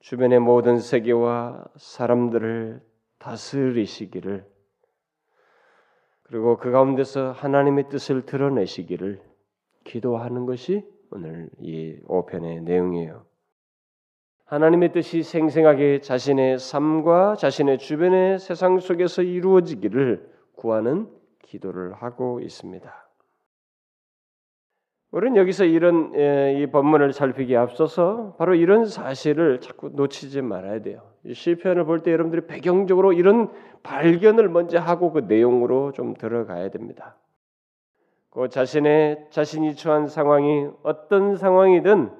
주변의 0.00 0.40
모든 0.40 0.78
세계와 0.80 1.64
사람들을 1.76 2.82
다스리시기를 3.18 4.44
그리고 6.30 6.56
그 6.58 6.70
가운데서 6.70 7.32
하나님의 7.32 7.88
뜻을 7.88 8.24
드러내시기를 8.24 9.20
기도하는 9.82 10.46
것이 10.46 10.88
오늘 11.10 11.50
이 11.58 11.98
5편의 12.06 12.62
내용이에요. 12.62 13.26
하나님의 14.44 14.92
뜻이 14.92 15.24
생생하게 15.24 16.00
자신의 16.00 16.60
삶과 16.60 17.34
자신의 17.34 17.78
주변의 17.78 18.38
세상 18.38 18.78
속에서 18.78 19.22
이루어지기를 19.22 20.30
구하는 20.54 21.10
기도를 21.42 21.94
하고 21.94 22.38
있습니다. 22.40 23.09
우리는 25.12 25.36
여기서 25.36 25.64
이런 25.64 26.12
이 26.14 26.66
본문을 26.66 27.12
살피기 27.12 27.56
앞서서 27.56 28.36
바로 28.38 28.54
이런 28.54 28.84
사실을 28.84 29.60
자꾸 29.60 29.90
놓치지 29.92 30.40
말아야 30.42 30.82
돼요. 30.82 31.02
시편을 31.32 31.84
볼 31.84 32.02
때 32.02 32.12
여러분들이 32.12 32.46
배경적으로 32.46 33.12
이런 33.12 33.50
발견을 33.82 34.48
먼저 34.48 34.78
하고 34.78 35.10
그 35.12 35.20
내용으로 35.20 35.92
좀 35.92 36.14
들어가야 36.14 36.70
됩니다. 36.70 37.16
그 38.30 38.48
자신의 38.48 39.26
자신이 39.30 39.74
처한 39.74 40.06
상황이 40.06 40.68
어떤 40.84 41.34
상황이든 41.34 42.10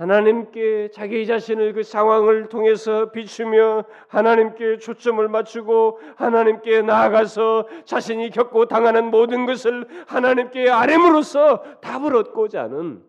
하나님께 0.00 0.92
자기 0.92 1.26
자신을 1.26 1.74
그 1.74 1.82
상황을 1.82 2.48
통해서 2.48 3.10
비추며 3.10 3.84
하나님께 4.08 4.78
초점을 4.78 5.28
맞추고 5.28 6.00
하나님께 6.16 6.80
나아가서 6.80 7.68
자신이 7.84 8.30
겪고 8.30 8.64
당하는 8.64 9.10
모든 9.10 9.44
것을 9.44 9.86
하나님께 10.06 10.70
아뢰므로써 10.70 11.80
답을 11.82 12.16
얻고자 12.16 12.62
하는 12.62 13.04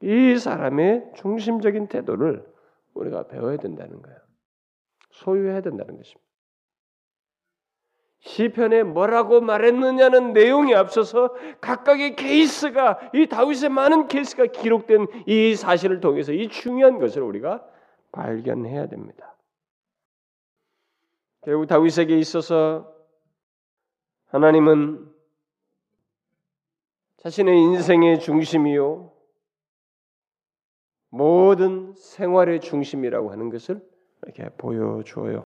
이 0.00 0.38
사람의 0.38 1.12
중심적인 1.16 1.88
태도를 1.88 2.46
우리가 2.94 3.26
배워야 3.28 3.58
된다는 3.58 4.00
거예요. 4.00 4.18
소유해야 5.10 5.60
된다는 5.60 5.98
것입니다. 5.98 6.31
시편에 8.22 8.84
뭐라고 8.84 9.40
말했느냐는 9.40 10.32
내용이 10.32 10.74
앞서서 10.74 11.34
각각의 11.60 12.14
케이스가 12.14 13.10
이 13.14 13.26
다윗의 13.26 13.70
많은 13.70 14.06
케이스가 14.06 14.46
기록된 14.46 15.08
이 15.26 15.56
사실을 15.56 16.00
통해서 16.00 16.32
이 16.32 16.48
중요한 16.48 17.00
것을 17.00 17.22
우리가 17.22 17.64
발견해야 18.12 18.86
됩니다. 18.86 19.34
결국 21.40 21.66
다윗에게 21.66 22.16
있어서 22.18 22.94
하나님은 24.26 25.10
자신의 27.18 27.58
인생의 27.58 28.20
중심이요 28.20 29.12
모든 31.08 31.92
생활의 31.94 32.60
중심이라고 32.60 33.32
하는 33.32 33.50
것을 33.50 33.84
이렇게 34.22 34.48
보여줘요. 34.56 35.42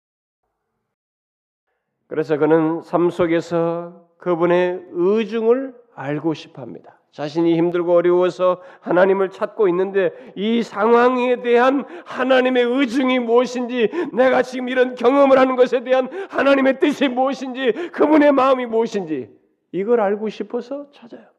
그래서 2.07 2.37
그는 2.37 2.81
삶 2.81 3.09
속에서 3.09 4.05
그분의 4.17 4.81
의중을 4.91 5.73
알고 5.95 6.33
싶어 6.33 6.61
합니다. 6.61 6.99
자신이 7.11 7.55
힘들고 7.57 7.93
어려워서 7.93 8.61
하나님을 8.81 9.29
찾고 9.29 9.69
있는데 9.69 10.11
이 10.35 10.61
상황에 10.63 11.41
대한 11.41 11.85
하나님의 12.05 12.63
의중이 12.63 13.19
무엇인지 13.19 13.89
내가 14.11 14.41
지금 14.41 14.67
이런 14.67 14.95
경험을 14.95 15.39
하는 15.39 15.55
것에 15.55 15.83
대한 15.85 16.09
하나님의 16.29 16.79
뜻이 16.79 17.07
무엇인지 17.07 17.91
그분의 17.93 18.33
마음이 18.33 18.65
무엇인지 18.65 19.29
이걸 19.71 20.01
알고 20.01 20.27
싶어서 20.27 20.91
찾아요. 20.91 21.34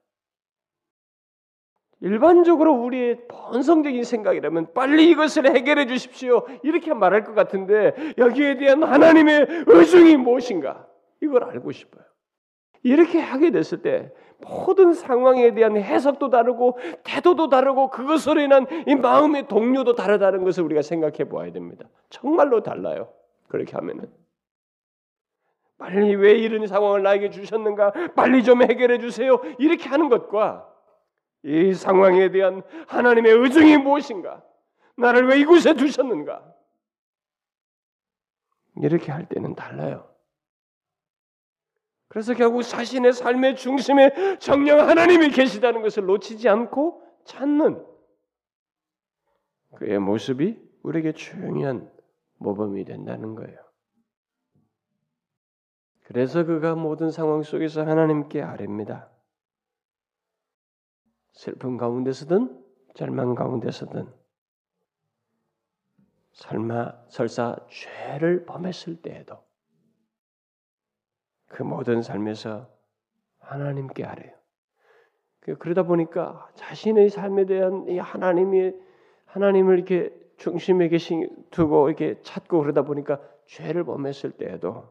일반적으로 2.00 2.74
우리의 2.74 3.26
본성적인 3.28 4.04
생각이라면 4.04 4.74
빨리 4.74 5.10
이것을 5.10 5.54
해결해 5.54 5.86
주십시오. 5.86 6.46
이렇게 6.62 6.92
말할 6.92 7.24
것 7.24 7.34
같은데 7.34 7.94
여기에 8.18 8.58
대한 8.58 8.82
하나님의 8.82 9.64
의중이 9.66 10.16
무엇인가? 10.16 10.86
이걸 11.22 11.44
알고 11.44 11.72
싶어요. 11.72 12.04
이렇게 12.82 13.18
하게 13.18 13.50
됐을 13.50 13.82
때 13.82 14.12
모든 14.38 14.92
상황에 14.92 15.54
대한 15.54 15.76
해석도 15.76 16.28
다르고 16.28 16.78
태도도 17.04 17.48
다르고 17.48 17.88
그것으로 17.88 18.42
인한 18.42 18.66
이 18.86 18.94
마음의 18.94 19.48
동료도 19.48 19.94
다르다는 19.94 20.44
것을 20.44 20.64
우리가 20.64 20.82
생각해 20.82 21.24
보아야 21.24 21.50
됩니다. 21.52 21.88
정말로 22.10 22.62
달라요. 22.62 23.08
그렇게 23.48 23.72
하면은 23.72 24.10
빨리 25.78 26.14
왜 26.14 26.32
이런 26.32 26.66
상황을 26.66 27.02
나에게 27.02 27.30
주셨는가? 27.30 27.92
빨리 28.14 28.44
좀 28.44 28.62
해결해 28.62 28.98
주세요. 28.98 29.40
이렇게 29.58 29.88
하는 29.88 30.08
것과 30.10 30.68
이 31.43 31.75
상황에 31.75 32.31
대한 32.31 32.62
하나님의 32.88 33.33
의중이 33.33 33.76
무엇인가? 33.78 34.43
나를 34.97 35.28
왜 35.28 35.38
이곳에 35.40 35.75
두셨는가? 35.75 36.43
이렇게 38.83 39.12
할 39.12 39.28
때는 39.28 39.55
달라요. 39.55 40.11
그래서 42.09 42.35
결국 42.35 42.62
자신의 42.62 43.12
삶의 43.12 43.57
중심에 43.57 44.38
정령 44.38 44.88
하나님이 44.88 45.31
계시다는 45.31 45.83
것을 45.83 46.07
놓치지 46.07 46.49
않고 46.49 47.02
찾는 47.25 47.85
그의 49.76 49.99
모습이 49.99 50.59
우리에게 50.83 51.12
중요한 51.12 51.90
모범이 52.38 52.85
된다는 52.85 53.35
거예요. 53.35 53.59
그래서 56.05 56.45
그가 56.45 56.75
모든 56.75 57.11
상황 57.11 57.43
속에서 57.43 57.85
하나님께 57.85 58.40
아뢰입니다. 58.40 59.11
슬픔 61.37 61.76
가운데서든 61.76 62.64
절망 62.95 63.35
가운데서든 63.35 64.11
설마 66.33 66.95
설사 67.09 67.57
죄를 67.69 68.47
범했을 68.47 69.02
때에도 69.02 69.45
그 71.47 71.62
모든 71.62 72.02
삶에서 72.02 72.69
하나님께 73.38 74.05
아래요. 74.05 74.35
그, 75.40 75.57
그러다 75.59 75.85
보니까 75.85 76.50
자신의 76.55 77.11
삶에 77.11 77.45
대한 77.45 77.87
이 77.88 77.99
하나님이 77.99 78.73
하나님을 79.26 79.76
이렇게 79.76 80.19
중심에 80.38 80.88
계신 80.88 81.28
두고 81.50 81.88
이렇게 81.88 82.21
찾고 82.23 82.61
그러다 82.61 82.83
보니까 82.83 83.21
죄를 83.47 83.85
범했을 83.85 84.33
때에도 84.33 84.90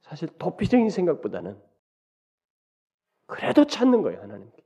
사실 0.00 0.28
도피적인 0.38 0.90
생각보다는 0.90 1.56
그래도 3.26 3.64
찾는 3.64 4.02
거예요 4.02 4.20
하나님께. 4.22 4.65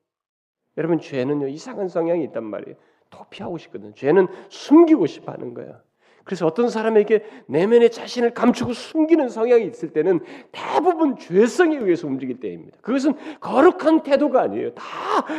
여러분 0.77 0.99
죄는요 0.99 1.49
이상한 1.49 1.89
성향이 1.89 2.25
있단 2.25 2.45
말이에요. 2.45 2.77
도피하고 3.11 3.59
싶거든. 3.59 3.95
죄는 3.95 4.29
숨기고 4.49 5.07
싶어 5.07 5.33
하는 5.33 5.55
거야. 5.55 5.81
그래서 6.25 6.47
어떤 6.47 6.69
사람에게 6.69 7.25
내면의 7.47 7.91
자신을 7.91 8.35
감추고 8.35 8.73
숨기는 8.73 9.29
성향이 9.29 9.67
있을 9.67 9.93
때는 9.93 10.21
대부분 10.53 11.17
죄성에 11.17 11.77
의해서 11.77 12.07
움직일 12.07 12.39
때입니다. 12.39 12.79
그것은 12.83 13.15
거룩한 13.41 14.03
태도가 14.05 14.43
아니에요. 14.43 14.75
다 14.75 14.85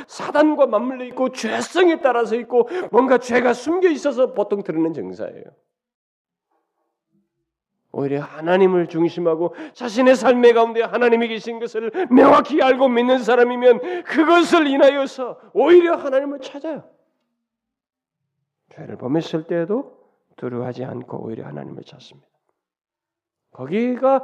사단과 0.07 0.65
맞물려 0.67 1.05
있고 1.05 1.31
죄성에 1.31 2.01
따라서 2.01 2.35
있고 2.35 2.67
뭔가 2.91 3.19
죄가 3.19 3.53
숨겨 3.53 3.89
있어서 3.89 4.33
보통 4.33 4.63
드러낸 4.63 4.93
증사예요. 4.93 5.43
오히려 7.91 8.21
하나님을 8.21 8.87
중심하고 8.87 9.53
자신의 9.73 10.15
삶의 10.15 10.53
가운데 10.53 10.81
하나님이 10.81 11.27
계신 11.27 11.59
것을 11.59 11.91
명확히 12.09 12.61
알고 12.61 12.87
믿는 12.87 13.19
사람이면 13.19 14.03
그것을 14.03 14.67
인하여서 14.67 15.39
오히려 15.53 15.95
하나님을 15.97 16.39
찾아요. 16.39 16.83
죄를 18.73 18.97
범했을 18.97 19.43
때에도 19.43 19.97
두려워하지 20.37 20.85
않고 20.85 21.25
오히려 21.25 21.45
하나님을 21.45 21.83
찾습니다. 21.83 22.27
거기가 23.51 24.23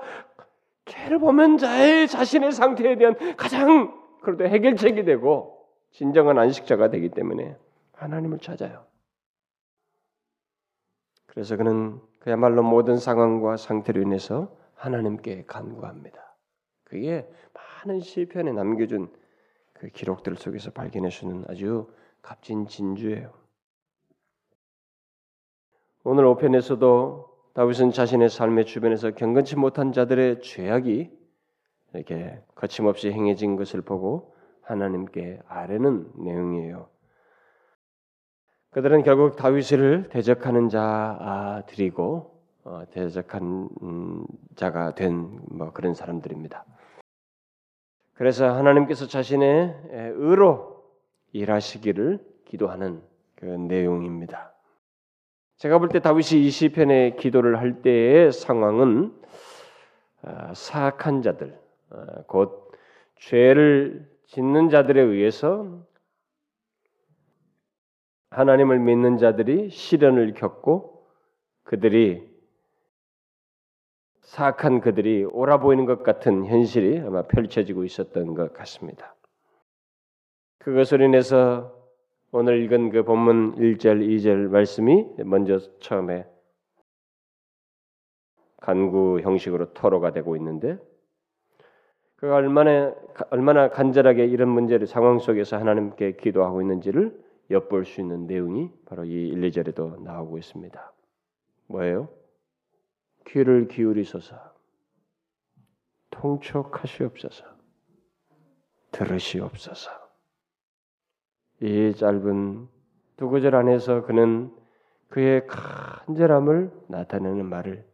죄를 0.86 1.20
범한 1.20 1.58
자의 1.58 2.08
자신의 2.08 2.54
상태에 2.54 2.96
대한 2.96 3.36
가장 3.36 3.94
그래도 4.22 4.46
해결책이 4.46 5.04
되고 5.04 5.68
진정한 5.92 6.38
안식자가 6.40 6.90
되기 6.90 7.10
때문에 7.10 7.58
하나님을 7.94 8.40
찾아요. 8.40 8.86
그래서 11.26 11.58
그는 11.58 12.00
그야말로 12.20 12.64
모든 12.64 12.98
상황과 12.98 13.58
상태로 13.58 14.02
인해서 14.02 14.56
하나님께 14.76 15.46
간구합니다. 15.46 16.36
그게 16.84 17.30
많은 17.54 18.00
시편에 18.00 18.52
남겨준 18.52 19.12
그 19.74 19.90
기록들 19.90 20.36
속에서 20.36 20.72
발견해 20.72 21.10
주는 21.10 21.44
아주 21.48 21.88
값진 22.22 22.68
진주예요. 22.68 23.32
오늘 26.04 26.24
5편에서도 26.26 27.28
다윗은 27.54 27.92
자신의 27.92 28.30
삶의 28.30 28.66
주변에서 28.66 29.12
경건치 29.12 29.58
못한 29.58 29.92
자들의 29.92 30.42
죄악이 30.42 31.12
이렇게 31.94 32.42
거침없이 32.56 33.12
행해진 33.12 33.56
것을 33.56 33.82
보고 33.82 34.36
하나님께 34.62 35.42
아뢰는 35.48 36.12
내용이에요. 36.16 36.90
그들은 38.72 39.04
결국 39.04 39.36
다윗을 39.36 40.10
대적하는 40.10 40.70
자들이고 40.70 42.38
어, 42.66 42.84
대적한 42.92 43.70
음, 43.82 44.26
자가 44.56 44.94
된 44.96 45.40
뭐 45.50 45.72
그런 45.72 45.94
사람들입니다. 45.94 46.66
그래서 48.14 48.50
하나님께서 48.54 49.08
자신의 49.08 49.76
의로 50.16 50.84
일하시기를 51.32 52.20
기도하는 52.46 53.02
그 53.36 53.46
내용입니다. 53.46 54.54
제가 55.58 55.80
볼 55.80 55.90
때 55.90 56.00
다윗이 56.00 56.46
이 56.46 56.50
시편의 56.50 57.18
기도를 57.18 57.60
할 57.60 57.82
때의 57.82 58.32
상황은 58.32 59.14
아, 60.24 60.54
사악한 60.54 61.22
자들, 61.22 61.58
아, 61.92 62.06
곧 62.28 62.72
죄를 63.20 64.08
짓는 64.28 64.70
자들에 64.70 65.02
의해서 65.02 65.80
하나님을 68.30 68.80
믿는 68.80 69.18
자들이 69.18 69.70
시련을 69.70 70.34
겪고 70.34 71.06
그들이 71.64 72.28
사악한 74.22 74.82
그들이 74.82 75.24
옳아 75.24 75.60
보이는 75.60 75.86
것 75.86 76.04
같은 76.04 76.46
현실이 76.46 77.00
아마 77.00 77.22
펼쳐지고 77.24 77.86
있었던 77.86 78.34
것 78.34 78.54
같습니다. 78.54 79.16
그것으로 80.60 81.06
인해서 81.06 81.74
오늘 82.32 82.62
읽은 82.64 82.90
그 82.90 83.04
본문 83.04 83.56
1절, 83.56 84.06
2절 84.06 84.50
말씀이 84.50 85.08
먼저 85.24 85.60
처음에 85.80 86.28
간구 88.58 89.22
형식으로 89.22 89.74
토로가 89.74 90.12
되고 90.12 90.36
있는데 90.36 90.78
그가 92.18 92.36
얼마나 92.36 92.94
얼마나 93.30 93.70
간절하게 93.70 94.26
이런 94.26 94.50
문제를 94.50 94.88
상황 94.88 95.20
속에서 95.20 95.58
하나님께 95.58 96.18
기도하고 96.18 96.62
있는지를 96.62 97.27
엿볼 97.50 97.86
수 97.86 98.02
있는 98.02 98.28
내용이 98.28 98.72
바로 98.86 99.06
이 99.06 99.30
1, 99.30 99.42
2절에도 99.42 100.02
나오고 100.02 100.38
있습니다. 100.38 100.94
뭐예요? 101.68 102.10
귀를 103.28 103.68
기울이소서 103.68 104.36
통촉하시옵소서 106.10 107.46
들으시옵소서 108.92 109.92
이 111.62 111.94
짧은 111.96 112.68
두 113.18 113.30
구절 113.30 113.56
안에서 113.56 114.06
그는 114.06 114.56
그의 115.10 115.48
간절함을 115.48 116.72
나타내는 116.88 117.46
말을 117.46 117.86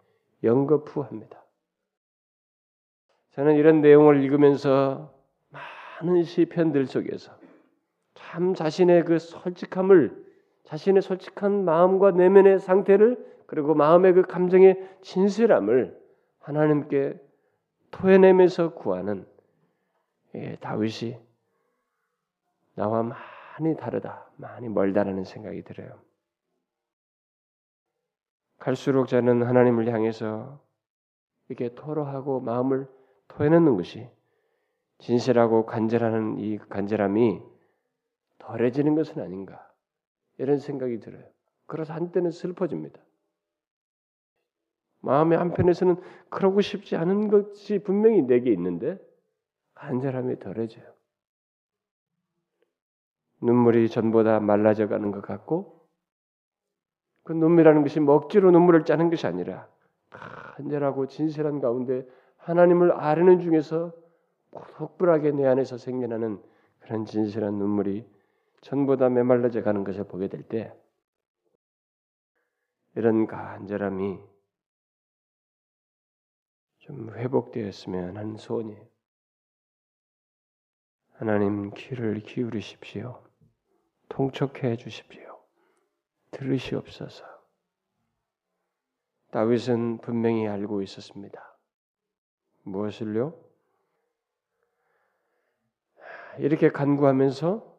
연거푸 0.43 1.01
합니다. 1.01 1.43
저는 3.31 3.55
이런 3.55 3.81
내용을 3.81 4.21
읽으면서 4.23 5.13
많은 5.49 6.23
시편들 6.23 6.85
속에서 6.87 7.35
참 8.33 8.55
자신의 8.55 9.05
그 9.05 9.19
솔직함을 9.19 10.25
자신의 10.63 11.03
솔직한 11.03 11.65
마음과 11.65 12.11
내면의 12.11 12.57
상태를 12.57 13.23
그리고 13.45 13.75
마음의 13.75 14.13
그 14.13 14.21
감정의 14.23 14.97
진실함을 15.03 16.01
하나님께 16.39 17.21
토해내면서 17.91 18.73
구하는 18.73 19.27
예, 20.33 20.55
다윗이 20.55 21.15
나와 22.73 23.03
많이 23.03 23.77
다르다, 23.77 24.27
많이 24.37 24.67
멀다라는 24.67 25.25
생각이 25.25 25.61
들어요. 25.61 26.01
갈수록 28.57 29.09
저는 29.09 29.43
하나님을 29.43 29.93
향해서 29.93 30.59
이렇게 31.49 31.75
토로하고 31.75 32.39
마음을 32.39 32.87
토해내는 33.27 33.77
것이 33.77 34.09
진실하고 34.97 35.67
간절하는 35.67 36.39
이 36.39 36.57
간절함이 36.57 37.52
덜해지는 38.45 38.95
것은 38.95 39.21
아닌가 39.21 39.69
이런 40.37 40.57
생각이 40.57 40.99
들어요. 40.99 41.23
그래서 41.65 41.93
한때는 41.93 42.31
슬퍼집니다. 42.31 43.01
마음의 44.99 45.37
한편에서는 45.37 45.97
그러고 46.29 46.61
싶지 46.61 46.95
않은 46.95 47.27
것이 47.27 47.79
분명히 47.79 48.21
내게 48.21 48.51
있는데 48.51 48.97
간절함이 49.75 50.39
덜해져요. 50.39 50.93
눈물이 53.41 53.89
전보다 53.89 54.39
말라져 54.39 54.87
가는 54.87 55.11
것 55.11 55.21
같고 55.21 55.87
그 57.23 57.33
눈물이라는 57.33 57.81
것이 57.81 57.99
뭐 57.99 58.15
억지로 58.15 58.51
눈물을 58.51 58.85
짜는 58.85 59.09
것이 59.09 59.27
아니라 59.27 59.67
간절하고 60.09 61.07
진실한 61.07 61.59
가운데 61.59 62.07
하나님을 62.37 62.91
아뢰는 62.91 63.39
중에서 63.39 63.93
혹불하게 64.79 65.31
내 65.31 65.45
안에서 65.45 65.77
생겨나는 65.77 66.41
그런 66.79 67.05
진실한 67.05 67.55
눈물이 67.55 68.12
전보다 68.63 69.09
메말라져 69.09 69.61
가는 69.61 69.83
것을 69.83 70.05
보게 70.05 70.27
될 70.27 70.43
때 70.47 70.73
이런 72.95 73.27
간절함이 73.27 74.19
좀 76.79 77.13
회복되었으면 77.15 78.17
하는 78.17 78.37
소원이에요. 78.37 78.87
하나님 81.13 81.71
귀를 81.73 82.19
기울이십시오. 82.19 83.23
통촉해 84.09 84.75
주십시오. 84.75 85.41
들으시옵소서. 86.31 87.25
다윗은 89.31 89.99
분명히 89.99 90.47
알고 90.47 90.81
있었습니다. 90.83 91.57
무엇을요? 92.63 93.33
이렇게 96.37 96.69
간구하면서 96.69 97.72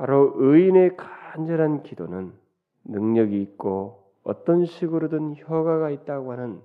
바로 0.00 0.32
의인의 0.36 0.96
간절한 0.96 1.82
기도는 1.82 2.32
능력이 2.84 3.42
있고 3.42 4.10
어떤 4.22 4.64
식으로든 4.64 5.36
효과가 5.36 5.90
있다고 5.90 6.32
하는 6.32 6.62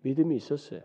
믿음이 0.00 0.34
있었어요. 0.34 0.80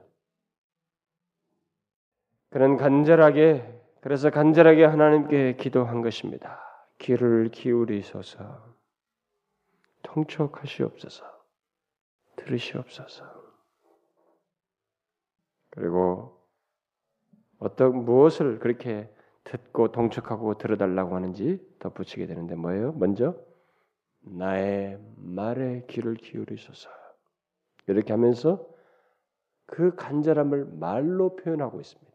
그런 2.49 2.75
간절하게 2.75 3.81
그래서 4.01 4.29
간절하게 4.31 4.83
하나님께 4.83 5.55
기도한 5.55 6.01
것입니다. 6.01 6.59
귀를 6.97 7.47
기울이소서 7.47 8.75
통촉하시옵소서 10.01 11.23
들으시옵소서 12.35 13.23
그리고 15.69 16.37
어떤 17.59 18.03
무엇을 18.03 18.59
그렇게 18.59 19.09
듣고 19.43 19.91
동척하고 19.91 20.57
들어달라고 20.57 21.15
하는지 21.15 21.59
덧붙이게 21.79 22.27
되는데 22.27 22.55
뭐예요? 22.55 22.93
먼저 22.93 23.35
나의 24.21 24.99
말에 25.17 25.85
귀를 25.87 26.15
기울이소서. 26.15 26.89
이렇게 27.87 28.13
하면서 28.13 28.65
그 29.65 29.95
간절함을 29.95 30.65
말로 30.79 31.35
표현하고 31.35 31.79
있습니다. 31.81 32.13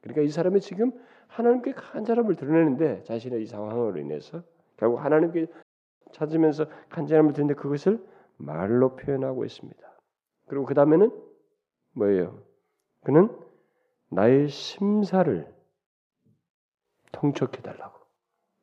그러니까 0.00 0.22
이 0.22 0.28
사람이 0.28 0.60
지금 0.60 0.92
하나님께 1.26 1.72
간절함을 1.72 2.36
드러내는데 2.36 3.02
자신의 3.02 3.42
이 3.42 3.46
상황으로 3.46 3.98
인해서 3.98 4.42
결국 4.76 4.98
하나님께 4.98 5.46
찾으면서 6.12 6.66
간절함을 6.90 7.32
드는데 7.32 7.54
그것을 7.54 8.04
말로 8.36 8.94
표현하고 8.94 9.44
있습니다. 9.44 9.80
그리고 10.46 10.64
그 10.64 10.74
다음에는 10.74 11.10
뭐예요? 11.92 12.38
그는 13.02 13.36
나의 14.10 14.48
심사를 14.48 15.55
통촉해 17.16 17.62
달라고 17.62 17.98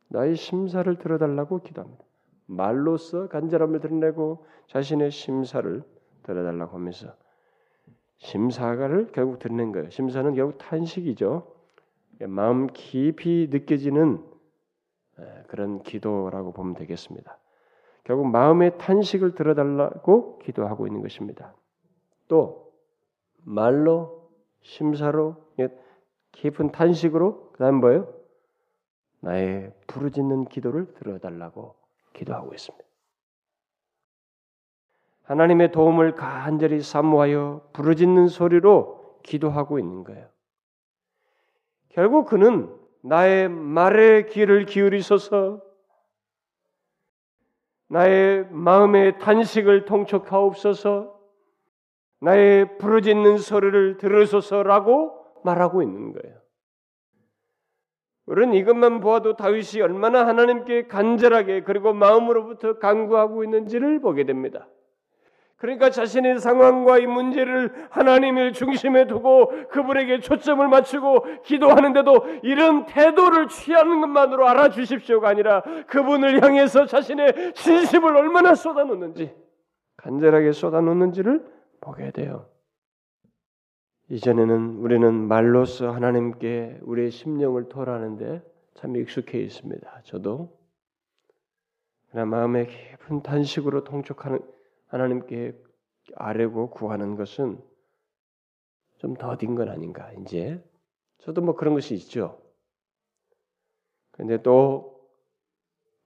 나의 0.10 0.36
심사를 0.36 0.96
들어달라고 0.98 1.62
기도합니다. 1.62 2.04
말로써 2.46 3.28
간절함을 3.28 3.80
드러내고 3.80 4.46
자신의 4.68 5.12
심사를 5.12 5.84
들어달라고 6.24 6.78
하면서 6.78 7.16
심사가를 8.18 9.12
결국 9.12 9.40
드러낸 9.40 9.72
거예요. 9.72 9.90
심사는 9.90 10.34
결국 10.36 10.58
탄식이죠. 10.60 11.52
마음 12.28 12.68
깊이 12.68 13.50
느껴지는 13.50 14.24
그런 15.48 15.82
기도라고 15.82 16.54
보면 16.54 16.76
되겠습니다. 16.76 17.38
결국 18.04 18.28
마음의 18.28 18.78
탄식을 18.78 19.34
들어달라고 19.34 20.40
기도하고 20.40 20.88
있는 20.88 21.02
것입니다. 21.02 21.56
또 22.28 22.72
말로 23.44 24.30
심사로 24.62 25.38
깊은 26.34 26.72
탄식으로 26.72 27.52
그다음 27.54 27.76
뭐예요? 27.80 28.23
나의 29.24 29.72
부르짖는 29.88 30.46
기도를 30.46 30.94
들어달라고 30.96 31.76
기도하고 32.12 32.54
있습니다. 32.54 32.86
하나님의 35.24 35.72
도움을 35.72 36.16
간절히 36.16 36.82
사모하여 36.82 37.70
부르짖는 37.72 38.28
소리로 38.28 39.20
기도하고 39.24 39.80
있는 39.80 40.04
거예요. 40.04 40.28
결국 41.90 42.28
그는 42.28 42.78
나의 43.02 43.48
말에 43.48 44.26
귀를 44.26 44.66
기울이소서 44.66 45.62
나의 47.88 48.46
마음의 48.50 49.20
탄식을 49.20 49.86
통촉하옵소서 49.86 51.18
나의 52.20 52.78
부르짖는 52.78 53.38
소리를 53.38 53.98
들으소서라고 53.98 55.42
말하고 55.46 55.82
있는 55.82 56.12
거예요. 56.12 56.43
우리는 58.26 58.54
이것만 58.54 59.02
보아도 59.02 59.36
다윗이 59.36 59.82
얼마나 59.82 60.26
하나님께 60.26 60.88
간절하게 60.88 61.64
그리고 61.64 61.94
마음으로부터 61.94 62.80
간구하고 62.80 63.44
있는지를 63.44 64.00
보게 64.00 64.26
됩니다. 64.26 64.68
그러니까 65.58 65.90
자신의 65.90 66.40
상황과 66.40 66.98
이 67.00 67.06
문제를 67.06 67.88
하나님을 67.90 68.52
중심에 68.52 69.08
두고 69.08 69.50
그분에게 69.70 70.20
초점을 70.20 70.68
맞추고 70.68 71.44
기도하는데도 71.44 72.26
이런 72.44 72.86
태도를 72.86 73.48
취하는 73.48 74.02
것만으로 74.02 74.46
알아주십시오가 74.46 75.30
아니라 75.30 75.62
그분을 75.88 76.44
향해서 76.44 76.86
자신의 76.86 77.54
진심을 77.54 78.16
얼마나 78.16 78.56
쏟아놓는지 78.56 79.34
간절하게 79.96 80.52
쏟아놓는지를 80.52 81.46
보게 81.80 82.12
돼요. 82.12 82.53
이전에는 84.14 84.76
우리는 84.78 85.12
말로써 85.28 85.90
하나님께 85.90 86.82
우리의 86.84 87.10
심령을 87.10 87.68
토라하는데 87.68 88.44
참 88.76 88.96
익숙해 88.96 89.40
있습니다. 89.40 90.02
저도 90.04 90.56
그러나 92.12 92.28
마음의 92.28 92.68
깊은 92.68 93.24
단식으로 93.24 93.84
통촉하는 93.84 94.40
하나님께 94.86 95.60
아뢰고 96.14 96.70
구하는 96.70 97.16
것은 97.16 97.60
좀 98.98 99.16
더딘 99.16 99.56
건 99.56 99.70
아닌가 99.70 100.12
이제 100.22 100.64
저도 101.18 101.42
뭐 101.42 101.56
그런 101.56 101.74
것이 101.74 101.96
있죠. 101.96 102.40
근데 104.12 104.44
또 104.44 105.10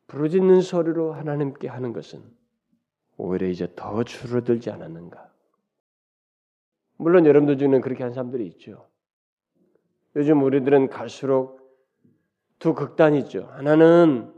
부르짖는 0.08 0.62
소리로 0.62 1.12
하나님께 1.12 1.68
하는 1.68 1.92
것은 1.92 2.24
오히려 3.18 3.48
이제 3.48 3.68
더 3.76 4.06
줄어들지 4.06 4.72
않았는가? 4.72 5.27
물론 6.98 7.26
여러분들 7.26 7.58
중에는 7.58 7.82
그렇게 7.82 8.04
한 8.04 8.14
사람들이 8.14 8.46
있죠. 8.48 8.88
요즘 10.16 10.42
우리들은 10.44 10.90
갈수록 10.90 11.58
두 12.60 12.74
극단이 12.74 13.20
있죠. 13.20 13.48
하나는 13.52 14.34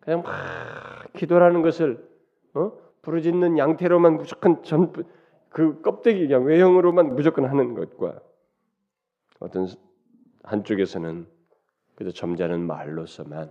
그냥 0.00 0.22
막 0.22 1.12
기도라는 1.14 1.62
것을 1.62 2.08
어? 2.54 2.72
부르짖는 3.02 3.58
양태로만 3.58 4.16
무조건 4.16 4.62
전부 4.62 5.02
그 5.48 5.80
껍데기 5.82 6.26
그냥 6.26 6.44
외형으로만 6.44 7.14
무조건 7.14 7.46
하는 7.46 7.74
것과 7.74 8.20
어떤 9.40 9.66
한쪽에서는 10.44 11.26
그저 11.96 12.10
점잖은 12.12 12.66
말로서만 12.66 13.50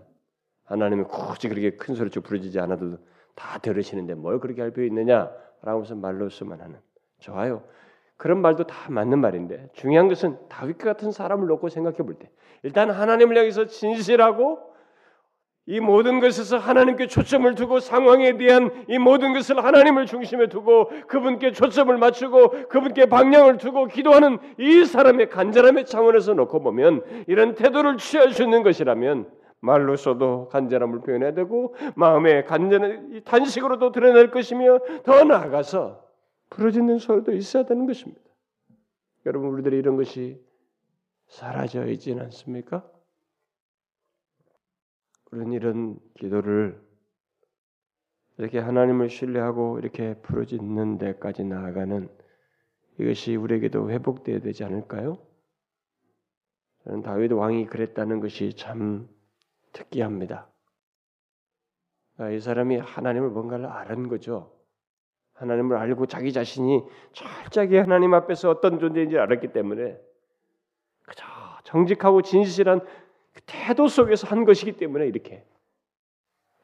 하나님이 0.64 1.04
굳이 1.04 1.50
그렇게 1.50 1.72
큰 1.72 1.96
소리로 1.96 2.22
부르짖지 2.22 2.60
않아도 2.60 2.98
다 3.36 3.60
들으시는데 3.60 4.16
뭘 4.16 4.40
그렇게 4.40 4.62
할 4.62 4.72
필요 4.72 4.86
있느냐라고 4.86 5.82
해서 5.82 5.96
말로서만 5.96 6.62
하는 6.62 6.80
좋아요. 7.20 7.64
그런 8.20 8.42
말도 8.42 8.66
다 8.66 8.76
맞는 8.92 9.20
말인데 9.20 9.70
중요한 9.74 10.10
것은 10.10 10.38
다윗 10.50 10.78
같은 10.78 11.12
사람을 11.12 11.48
놓고 11.48 11.70
생각해 11.70 12.00
볼 12.00 12.16
때 12.20 12.30
일단 12.64 12.92
하나님을 12.92 13.38
향해서 13.38 13.66
진실하고 13.66 14.60
이 15.66 15.80
모든 15.80 16.20
것에서 16.20 16.58
하나님께 16.58 17.08
초점을 17.08 17.56
두고 17.56 17.80
상황에 17.80 18.36
대한 18.38 18.72
이 18.90 18.98
모든 18.98 19.34
것을 19.34 19.64
하나님을 19.64 20.06
중심에 20.06 20.48
두고 20.48 20.90
그분께 21.08 21.54
초점을 21.54 21.96
맞추고 21.96 22.68
그분께 22.68 23.06
방향을 23.06 23.58
두고 23.58 23.86
기도하는 23.86 24.38
이 24.58 24.84
사람의 24.84 25.30
간절함의 25.30 25.86
차원에서 25.86 26.34
놓고 26.34 26.62
보면 26.62 27.04
이런 27.28 27.56
태도를 27.56 27.96
취할 27.98 28.34
수 28.34 28.44
있는 28.44 28.64
것이라면 28.64 29.30
말로서도 29.62 30.50
간절함을 30.50 31.02
표현해야 31.02 31.34
되고 31.34 31.74
마음의 31.96 32.46
간절한 32.48 33.22
단식으로도 33.24 33.94
드러낼 33.94 34.32
것이며 34.32 34.80
더 35.06 35.24
나아가서 35.24 36.09
부러지는 36.50 36.98
소리도 36.98 37.34
있어야 37.34 37.64
되는 37.64 37.86
것입니다. 37.86 38.22
여러분 39.26 39.50
우리들이 39.50 39.78
이런 39.78 39.96
것이 39.96 40.44
사라져 41.28 41.86
있지는 41.88 42.24
않습니까? 42.24 42.90
우리는 45.32 45.54
이런 45.54 46.00
기도를 46.16 46.82
이렇게 48.38 48.58
하나님을 48.58 49.10
신뢰하고 49.10 49.80
이렇게 49.80 50.16
부르짖는 50.22 50.98
데까지 50.98 51.44
나아가는 51.44 52.10
이것이 52.98 53.36
우리에게도 53.36 53.92
회복되어야 53.92 54.40
되지 54.40 54.64
않을까요? 54.64 55.18
저는 56.84 57.02
다윗 57.02 57.32
왕이 57.32 57.68
그랬다는 57.68 58.20
것이 58.20 58.56
참 58.56 59.08
특이합니다. 59.74 60.50
아, 62.18 62.30
이 62.32 62.40
사람이 62.40 62.78
하나님을 62.78 63.30
뭔가를 63.30 63.66
아는 63.66 64.08
거죠. 64.08 64.59
하나님을 65.40 65.78
알고 65.78 66.06
자기 66.06 66.34
자신이 66.34 66.84
철저하게 67.14 67.80
하나님 67.80 68.14
앞에서 68.14 68.50
어떤 68.50 68.80
존재인지 68.80 69.18
알았기 69.18 69.54
때문에 69.54 69.98
그저 71.04 71.26
정직하고 71.64 72.22
진실한 72.22 72.82
그 73.34 73.42
태도 73.46 73.88
속에서 73.88 74.28
한 74.28 74.44
것이기 74.44 74.74
때문에 74.74 75.08
이렇게 75.08 75.46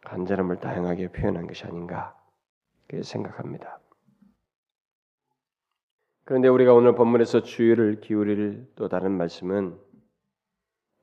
간절함을 0.04 0.58
다양하게 0.58 1.08
표현한 1.10 1.48
것이 1.48 1.66
아닌가 1.66 2.16
생각합니다. 3.02 3.80
그런데 6.26 6.48
우리가 6.48 6.74
오늘 6.74 6.96
본문에서 6.96 7.44
주의를 7.44 8.02
기울일 8.02 8.68
또 8.76 8.90
다른 8.90 9.12
말씀은 9.12 9.80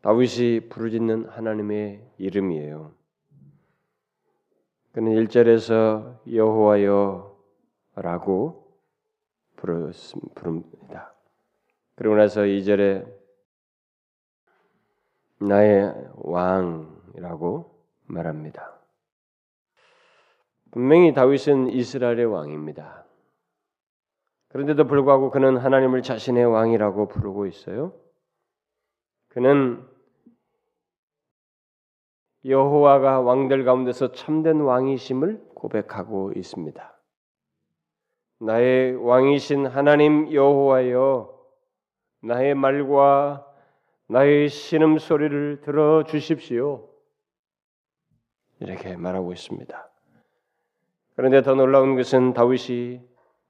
다윗이 0.02 0.68
부르짖는 0.68 1.28
하나님의 1.28 2.04
이름이에요. 2.18 2.92
그는 4.92 5.12
1절에서 5.12 6.18
여호와여 6.35 7.31
라고 7.94 8.78
부릅니다. 10.35 11.14
그리고 11.94 12.14
나서 12.16 12.42
2절에 12.42 13.07
나의 15.40 15.92
왕이라고 16.16 17.78
말합니다. 18.07 18.78
분명히 20.70 21.12
다윗은 21.12 21.68
이스라엘의 21.68 22.24
왕입니다. 22.24 23.05
그런데도 24.48 24.87
불구하고 24.87 25.31
그는 25.31 25.57
하나님을 25.57 26.02
자신의 26.02 26.44
왕이라고 26.44 27.09
부르고 27.09 27.46
있어요. 27.46 27.94
그는 29.28 29.87
여호와가 32.44 33.20
왕들 33.20 33.64
가운데서 33.64 34.12
참된 34.12 34.61
왕이심을 34.61 35.50
고백하고 35.55 36.33
있습니다. 36.35 37.01
나의 38.42 38.96
왕이신 38.96 39.66
하나님 39.66 40.33
여호와여 40.33 41.33
나의 42.22 42.57
말과 42.57 43.46
나의 44.09 44.48
신음 44.48 44.98
소리를 44.98 45.61
들어 45.61 46.02
주십시오. 46.02 46.88
이렇게 48.59 48.96
말하고 48.96 49.33
있습니다. 49.33 49.90
그런데 51.14 51.42
더 51.42 51.55
놀라운 51.55 51.94
것은 51.94 52.33
다윗이 52.33 53.00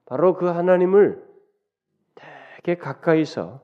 바로 0.05 0.35
그 0.35 0.45
하나님을 0.45 1.23
되게 2.13 2.77
가까이서 2.77 3.61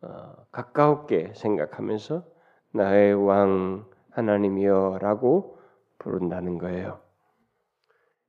어, 0.00 0.34
가까웠게 0.50 1.34
생각하면서 1.34 2.24
나의 2.72 3.14
왕 3.14 3.84
하나님이여라고 4.12 5.58
부른다는 5.98 6.56
거예요. 6.56 7.00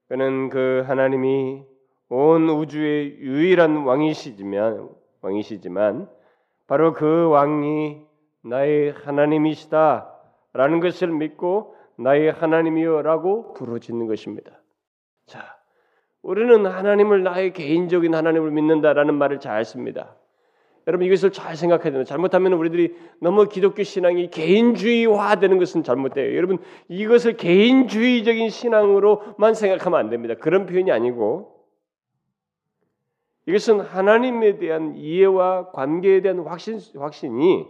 그는 0.10 0.50
그 0.50 0.84
하나님이 0.86 1.73
온 2.10 2.50
우주의 2.50 3.18
유일한 3.20 3.86
왕이시지만 3.86 4.90
왕이시지만 5.22 6.10
바로 6.68 6.94
그 6.94 7.28
왕이 7.30 8.02
나의 8.44 8.92
하나님이시다라는 8.92 10.80
것을 10.82 11.10
믿고 11.10 11.76
나의 11.98 12.32
하나님이여라고 12.32 13.54
부르짖는 13.54 14.08
것입니다. 14.08 14.52
자, 15.26 15.40
우리는 16.22 16.66
하나님을 16.66 17.24
나의 17.24 17.54
개인적인 17.54 18.14
하나님을 18.14 18.52
믿는다라는 18.52 19.16
말을 19.16 19.40
잘 19.40 19.64
씁니다. 19.66 20.16
여러분 20.86 21.08
이것을 21.08 21.32
잘 21.32 21.56
생각해야 21.56 21.92
됩니다. 21.92 22.04
잘못하면 22.04 22.54
우리들이 22.54 22.94
너무 23.22 23.48
기독교 23.48 23.84
신앙이 23.84 24.30
개인주의화되는 24.30 25.58
것은 25.58 25.84
잘못돼요. 25.84 26.36
여러분 26.36 26.58
이것을 26.90 27.38
개인주의적인 27.38 28.50
신앙으로만 28.50 29.54
생각하면 29.54 30.00
안 30.00 30.10
됩니다. 30.10 30.36
그런 30.40 30.66
표현이 30.66 30.92
아니고 30.92 31.53
이것은 33.46 33.82
하나님에 33.82 34.58
대한 34.58 34.96
이해와 34.96 35.72
관계에 35.72 36.22
대한 36.22 36.40
확신 36.40 36.80
확신이 36.96 37.68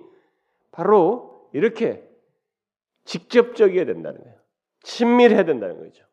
바로 0.72 1.50
이렇게 1.54 2.04
직접적이어야 3.06 3.86
된다는 3.86 4.22
거예요. 4.22 4.38
친밀해야 4.84 5.46
된다는 5.46 5.80
거죠. 5.80 6.04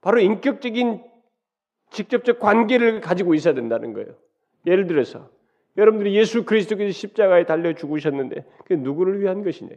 바로 0.00 0.20
인격적인 0.20 1.02
직접적 1.90 2.38
관계를 2.38 3.00
가지고 3.00 3.34
있어야 3.34 3.54
된다는 3.54 3.92
거예요. 3.92 4.08
예를 4.66 4.86
들어서 4.86 5.30
여러분들이 5.76 6.14
예수 6.16 6.44
그리스도께서 6.44 6.92
십자가에 6.92 7.44
달려 7.44 7.72
죽으셨는데 7.72 8.44
그 8.64 8.74
누구를 8.74 9.20
위한 9.20 9.44
것이냐? 9.44 9.70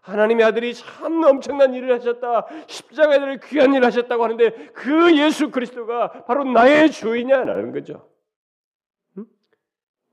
하나님의 0.00 0.44
아들이 0.44 0.74
참 0.74 1.22
엄청난 1.22 1.74
일을 1.74 1.94
하셨다. 1.94 2.46
십자가에 2.66 3.18
달려 3.18 3.36
귀한 3.44 3.72
일을 3.72 3.86
하셨다고 3.86 4.24
하는데 4.24 4.50
그 4.72 5.16
예수 5.16 5.50
그리스도가 5.50 6.24
바로 6.24 6.44
나의 6.44 6.90
주이냐라는 6.90 7.72
거죠. 7.72 8.11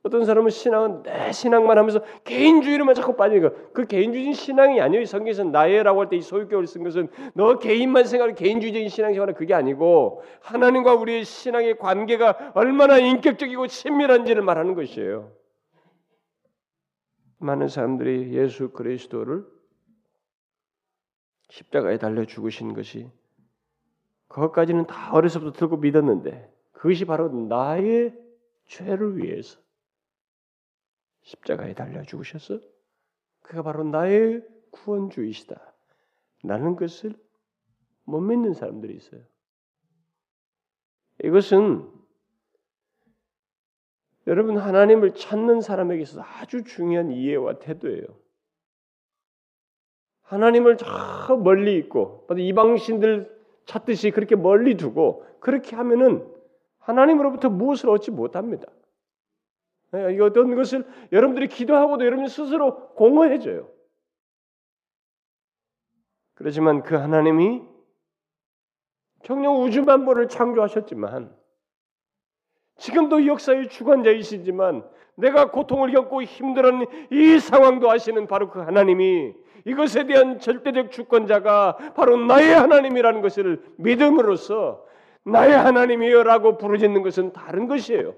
어떤 0.10 0.26
사람은 0.26 0.50
신앙은 0.50 1.04
내 1.04 1.32
신앙만 1.32 1.78
하면서 1.78 2.02
개인주의로만 2.24 2.96
자꾸 2.96 3.16
빠지니까 3.16 3.52
그 3.74 3.86
개인주의 3.86 4.34
신앙이 4.34 4.82
아니에요. 4.82 5.06
성경에서 5.06 5.44
나의라고 5.46 6.02
할 6.02 6.10
때 6.10 6.18
이 6.18 6.22
소유격을 6.22 6.66
쓴 6.66 6.84
것은 6.84 7.08
너 7.36 7.60
개인만 7.60 8.06
생각하는 8.06 8.34
개인주의적인 8.36 8.90
신앙 8.90 9.14
생활은 9.14 9.36
그게 9.36 9.54
아니고 9.54 10.24
하나님과 10.42 10.96
우리의 10.96 11.24
신앙의 11.24 11.78
관계가 11.78 12.54
얼마나 12.56 12.98
인격적이고 12.98 13.68
친밀한지를 13.68 14.42
말하는 14.42 14.74
것이에요. 14.74 15.32
많은 17.38 17.68
사람들이 17.68 18.34
예수 18.34 18.72
그리스도를 18.72 19.46
십자가에 21.50 21.98
달려 21.98 22.26
죽으신 22.26 22.74
것이 22.74 23.08
그것까지는 24.28 24.88
다 24.88 25.14
어려서부터 25.14 25.52
들고 25.52 25.78
믿었는데 25.78 26.52
그것이 26.74 27.06
바로 27.06 27.30
나의 27.30 28.14
죄를 28.68 29.18
위해서 29.18 29.60
십자가에 31.30 31.76
달려 31.76 32.02
죽으셔서 32.04 32.60
그가 33.42 33.62
바로 33.62 33.84
나의 33.84 34.44
구원주이시다. 34.72 35.74
라는 36.44 36.76
것을 36.76 37.14
못 38.04 38.20
믿는 38.20 38.54
사람들이 38.54 38.96
있어요. 38.96 39.22
이것은 41.24 41.88
여러분 44.26 44.58
하나님을 44.58 45.14
찾는 45.14 45.62
사람에게 45.62 46.06
서 46.06 46.22
아주 46.22 46.64
중요한 46.64 47.12
이해와 47.12 47.60
태도예요. 47.60 48.06
하나님을 50.22 50.78
저 50.78 51.36
멀리 51.36 51.78
있고 51.78 52.28
이방신들 52.36 53.40
찾듯이 53.66 54.12
그렇게 54.12 54.36
멀리 54.36 54.78
두고 54.78 55.26
그렇게 55.40 55.76
하면은 55.76 56.28
하나님으로부터 56.80 57.50
무엇을 57.50 57.90
얻지 57.90 58.12
못합니다. 58.12 58.68
네, 59.92 60.20
어떤 60.20 60.56
것을 60.56 60.86
여러분들이 61.12 61.48
기도하고도 61.48 62.06
여러분 62.06 62.28
스스로 62.28 62.90
공허해져요. 62.94 63.70
그렇지만 66.36 66.84
그 66.84 66.96
하나님이 66.96 67.64
정녕 69.24 69.62
우주 69.62 69.82
만물을 69.84 70.30
창조하셨지만 70.30 71.36
지금도 72.78 73.26
역사의 73.28 73.70
주관자이시지만 73.70 74.88
내가 75.16 75.52
고통을 75.52 75.92
겪고 75.92 76.24
힘들어하는 76.24 76.86
이 77.12 77.40
상황도 77.40 77.92
아시는 77.92 78.28
바로 78.28 78.50
그 78.50 78.60
하나님이 78.60 79.34
이것에 79.66 80.06
대한 80.06 80.40
절대적 80.40 80.92
주권자가 80.92 81.94
바로 81.94 82.16
나의 82.16 82.56
하나님이라는 82.56 83.22
것을 83.22 83.62
믿음으로써 83.78 84.86
나의 85.26 85.52
하나님이여라고 85.52 86.58
부르짖는 86.58 87.02
것은 87.04 87.34
다른 87.34 87.68
것이에요. 87.68 88.16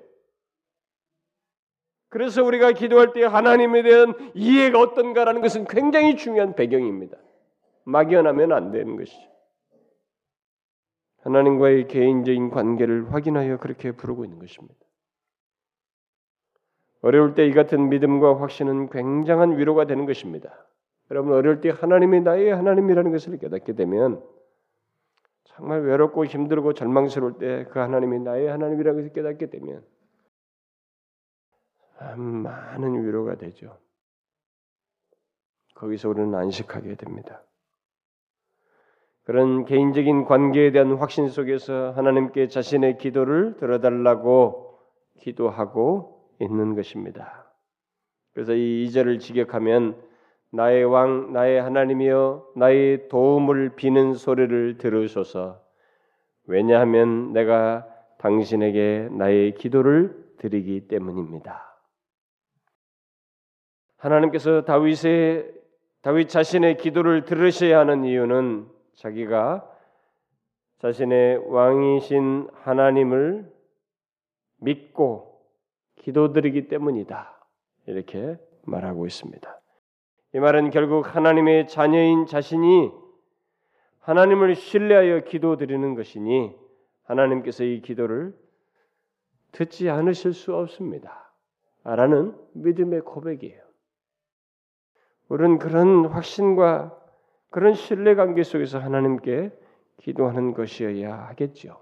그래서 2.12 2.44
우리가 2.44 2.74
기도할 2.74 3.14
때 3.14 3.24
하나님에 3.24 3.84
대한 3.84 4.14
이해가 4.34 4.78
어떤가라는 4.80 5.40
것은 5.42 5.66
굉장히 5.66 6.18
중요한 6.18 6.56
배경입니다. 6.56 7.18
막연하면 7.86 8.52
안 8.52 8.72
되는 8.72 8.98
것이죠. 8.98 9.32
하나님과의 11.22 11.88
개인적인 11.88 12.50
관계를 12.50 13.14
확인하여 13.14 13.58
그렇게 13.58 13.94
부르고 13.94 14.26
있는 14.26 14.40
것입니다. 14.40 14.76
어려울 17.02 17.34
때 17.34 17.48
이 17.48 17.54
같은 17.54 17.88
믿음과 17.88 18.42
확신은 18.42 18.90
굉장한 18.90 19.58
위로가 19.58 19.86
되는 19.86 20.06
것입니다. 20.06 20.68
여러분 21.12 21.34
어려울 21.34 21.62
때 21.62 21.70
하나님이 21.70 22.20
나의 22.22 22.54
하나님이라는 22.54 23.10
것을 23.12 23.38
깨닫게 23.38 23.74
되면 23.74 24.22
정말 25.46 25.82
외롭고 25.82 26.26
힘들고 26.26 26.74
절망스러울 26.74 27.38
때 27.38 27.66
그 27.72 27.80
하나님이 27.80 28.20
나의 28.20 28.48
하나님이라는 28.48 29.00
것을 29.00 29.14
깨닫게 29.14 29.50
되면 29.50 29.82
많은 32.18 33.06
위로가 33.06 33.36
되죠. 33.36 33.78
거기서 35.76 36.10
우리는 36.10 36.34
안식하게 36.36 36.96
됩니다. 36.96 37.44
그런 39.24 39.66
개인적인 39.66 40.26
관계에 40.26 40.72
대한 40.72 40.94
확신 40.94 41.30
속에서 41.30 41.92
하나님께 41.92 42.48
자신의 42.48 42.98
기도를 42.98 43.56
들어달라고 43.58 44.80
기도하고 45.20 46.28
있는 46.40 46.76
것입니다. 46.76 47.52
그래서 48.34 48.54
이 48.54 48.86
2절을 48.88 49.20
직역하면 49.20 50.02
나의 50.52 50.84
왕 50.86 51.32
나의 51.32 51.62
하나님이여 51.62 52.54
나의 52.56 53.08
도움을 53.10 53.76
비는 53.76 54.16
소리를 54.16 54.78
들으소서 54.78 55.62
왜냐하면 56.46 57.32
내가 57.32 57.88
당신에게 58.18 59.10
나의 59.12 59.56
기도를 59.56 60.34
드리기 60.38 60.88
때문입니다. 60.88 61.71
하나님께서 64.02 64.64
다윗의 64.66 65.54
다윗 66.02 66.30
자신의 66.30 66.78
기도를 66.78 67.26
들으셔야 67.26 67.80
하는 67.80 68.04
이유는 68.04 68.68
자기가 68.96 69.68
자신의 70.80 71.38
왕이신 71.48 72.50
하나님을 72.54 73.52
믿고 74.58 75.40
기도드리기 75.98 76.68
때문이다. 76.68 77.48
이렇게 77.86 78.38
말하고 78.64 79.06
있습니다. 79.06 79.60
이 80.34 80.40
말은 80.40 80.72
결국 80.72 81.16
하나님의 81.16 81.68
자녀인 81.68 82.26
자신이 82.26 82.92
하나님을 84.00 84.56
신뢰하여 84.56 85.26
기도드리는 85.26 85.94
것이니 85.94 86.56
하나님께서 87.04 87.64
이 87.64 87.82
기도를 87.82 88.34
듣지 89.52 89.92
않으실 89.92 90.34
수 90.34 90.56
없습니다. 90.56 91.32
라는 91.84 92.36
믿음의 92.54 93.02
고백이에요. 93.02 93.61
우리는 95.32 95.60
그런 95.60 96.08
확신과 96.08 96.94
그런 97.52 97.74
신뢰 97.74 98.16
관계 98.16 98.44
속에서 98.44 98.80
하나님께 98.80 99.58
기도하는 99.96 100.54
것이어야 100.54 101.30
하겠죠. 101.30 101.82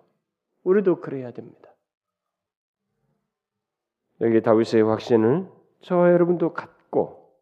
우리도 0.64 1.02
그래야 1.02 1.32
됩니다. 1.32 1.72
여기 4.22 4.40
다윗의 4.44 4.84
확신을 4.84 5.50
저와 5.82 6.12
여러분도 6.12 6.54
갖고 6.54 7.34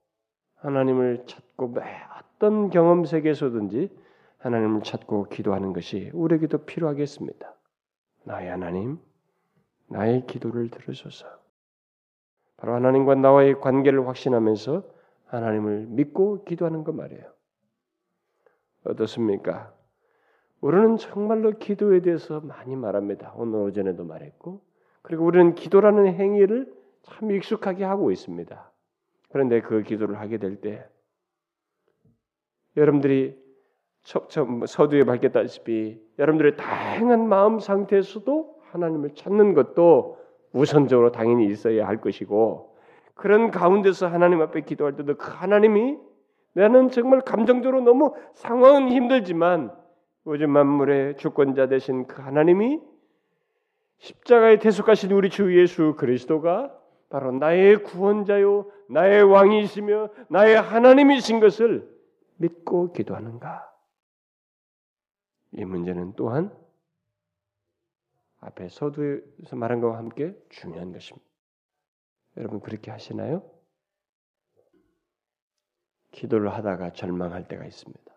하나님을 0.55 1.25
찾고 1.25 1.69
매 1.71 1.81
어떤 2.17 2.69
경험 2.69 3.03
세계에서든지 3.03 3.93
하나님을 4.37 4.83
찾고 4.83 5.25
기도하는 5.25 5.73
것이 5.73 6.09
우리에게도 6.13 6.59
필요하겠습니다. 6.59 7.53
나의 8.23 8.49
하나님, 8.49 8.97
나의 9.87 10.25
기도를 10.25 10.69
들으소서. 10.69 11.27
바로 12.55 12.75
하나님과 12.75 13.15
나와의 13.15 13.59
관계를 13.59 14.07
확신하면서 14.07 14.95
하나님을 15.27 15.87
믿고 15.89 16.43
기도하는 16.43 16.83
것 16.83 16.93
말이에요. 16.95 17.23
어떻습니까? 18.85 19.73
우리는 20.61 20.97
정말로 20.97 21.51
기도에 21.51 22.01
대해서 22.01 22.39
많이 22.41 22.75
말합니다. 22.75 23.33
오늘 23.35 23.59
오전에도 23.59 24.03
말했고, 24.03 24.61
그리고 25.01 25.25
우리는 25.25 25.55
기도라는 25.55 26.07
행위를 26.07 26.73
참 27.03 27.31
익숙하게 27.31 27.83
하고 27.83 28.11
있습니다. 28.11 28.71
그런데 29.29 29.61
그 29.61 29.83
기도를 29.83 30.19
하게 30.19 30.37
될 30.37 30.61
때, 30.61 30.85
여러분들이 32.75 33.37
서두에 34.03 35.03
밝혔다시피 35.03 36.01
여러분들의 36.17 36.55
다양한 36.55 37.27
마음 37.27 37.59
상태에서도 37.59 38.61
하나님을 38.71 39.15
찾는 39.15 39.53
것도 39.53 40.17
우선적으로 40.53 41.11
당연히 41.11 41.47
있어야 41.47 41.87
할 41.87 41.99
것이고 41.99 42.76
그런 43.17 43.51
가운데서 43.51 44.07
하나님 44.07 44.41
앞에 44.41 44.61
기도할 44.61 44.95
때도 44.95 45.17
그 45.17 45.31
하나님이 45.31 45.97
나는 46.53 46.89
정말 46.89 47.21
감정적으로 47.21 47.81
너무 47.81 48.15
상황은 48.33 48.89
힘들지만 48.89 49.71
우주 50.23 50.47
만물의 50.47 51.17
주권자 51.17 51.67
되신 51.67 52.07
그 52.07 52.21
하나님이 52.21 52.81
십자가에 53.99 54.59
대속하신 54.59 55.11
우리 55.11 55.29
주 55.29 55.57
예수 55.59 55.95
그리스도가 55.97 56.73
바로 57.09 57.31
나의 57.31 57.83
구원자요 57.83 58.69
나의 58.89 59.23
왕이시며 59.23 60.09
나의 60.29 60.61
하나님이신 60.61 61.39
것을 61.39 61.89
믿고 62.37 62.91
기도하는가? 62.91 63.71
이 65.53 65.65
문제는 65.65 66.13
또한 66.15 66.51
앞에 68.39 68.69
서두에서 68.69 69.55
말한 69.55 69.81
것과 69.81 69.97
함께 69.97 70.35
중요한 70.49 70.91
것입니다. 70.91 71.25
여러분 72.37 72.59
그렇게 72.59 72.91
하시나요? 72.91 73.43
기도를 76.11 76.53
하다가 76.53 76.93
절망할 76.93 77.47
때가 77.47 77.65
있습니다. 77.65 78.13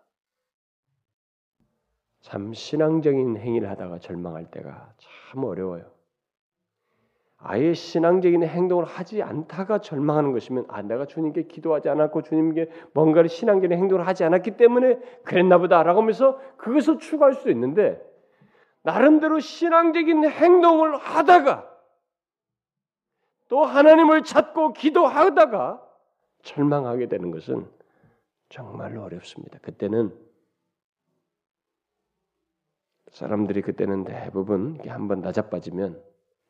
참 2.21 2.53
신앙적인 2.53 3.37
행위를 3.37 3.69
하다가 3.69 3.99
절망할 3.99 4.45
때가 4.51 4.93
참 4.97 5.43
어려워요. 5.43 5.91
아예 7.43 7.73
신앙적인 7.73 8.43
행동을 8.43 8.85
하지 8.85 9.23
않다가 9.23 9.79
절망하는 9.79 10.31
것이면 10.31 10.65
아 10.67 10.83
내가 10.83 11.07
주님께 11.07 11.47
기도하지 11.47 11.89
않았고 11.89 12.21
주님께 12.21 12.69
뭔가를 12.93 13.29
신앙적인 13.29 13.75
행동을 13.75 14.05
하지 14.05 14.23
않았기 14.23 14.57
때문에 14.57 14.99
그랬나 15.23 15.57
보다라고 15.57 16.01
하면서 16.01 16.39
그것을 16.57 16.99
추구할 16.99 17.33
수도 17.33 17.49
있는데 17.49 17.99
나름대로 18.83 19.39
신앙적인 19.39 20.29
행동을 20.29 20.95
하다가 20.97 21.70
또 23.51 23.65
하나님을 23.65 24.23
찾고 24.23 24.71
기도하다가 24.71 25.85
절망하게 26.41 27.09
되는 27.09 27.31
것은 27.31 27.69
정말로 28.47 29.03
어렵습니다. 29.03 29.59
그때는 29.59 30.17
사람들이 33.11 33.61
그때는 33.61 34.05
대부분 34.05 34.79
한번 34.87 35.19
낮아빠지면 35.19 36.01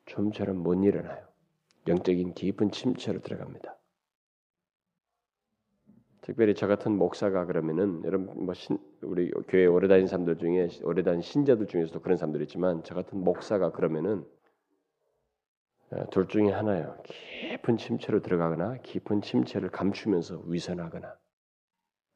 좀처럼 0.05 0.57
못 0.57 0.75
일어나요. 0.75 1.25
영적인 1.87 2.35
깊은 2.35 2.69
침체로 2.69 3.19
들어갑니다. 3.19 3.75
특별히 6.21 6.53
저 6.53 6.67
같은 6.67 6.91
목사가 6.91 7.45
그러면은 7.45 8.03
여러분 8.05 8.45
뭐 8.45 8.53
신, 8.53 8.77
우리 9.01 9.31
교회 9.47 9.65
오래 9.65 9.87
다닌 9.87 10.05
사람들 10.05 10.37
중에 10.37 10.69
오래 10.83 11.01
다닌 11.01 11.23
신자들 11.23 11.65
중에서도 11.65 11.99
그런 11.99 12.15
사람들 12.17 12.43
있지만 12.43 12.83
저 12.83 12.93
같은 12.93 13.23
목사가 13.23 13.71
그러면은 13.71 14.19
어, 14.19 14.40
둘 16.11 16.27
중에 16.27 16.51
하나요. 16.51 16.97
깊은 17.03 17.77
침체로 17.77 18.21
들어가거나 18.21 18.77
깊은 18.77 19.21
침체를 19.21 19.69
감추면서 19.69 20.39
위선하거나 20.45 21.17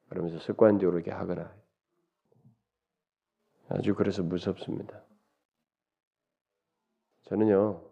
그러면서 0.09 0.39
습관적으로 0.39 0.97
이렇게 0.97 1.11
하거나 1.11 1.53
아주 3.69 3.95
그래서 3.95 4.23
무섭습니다. 4.23 5.03
저는요 7.23 7.83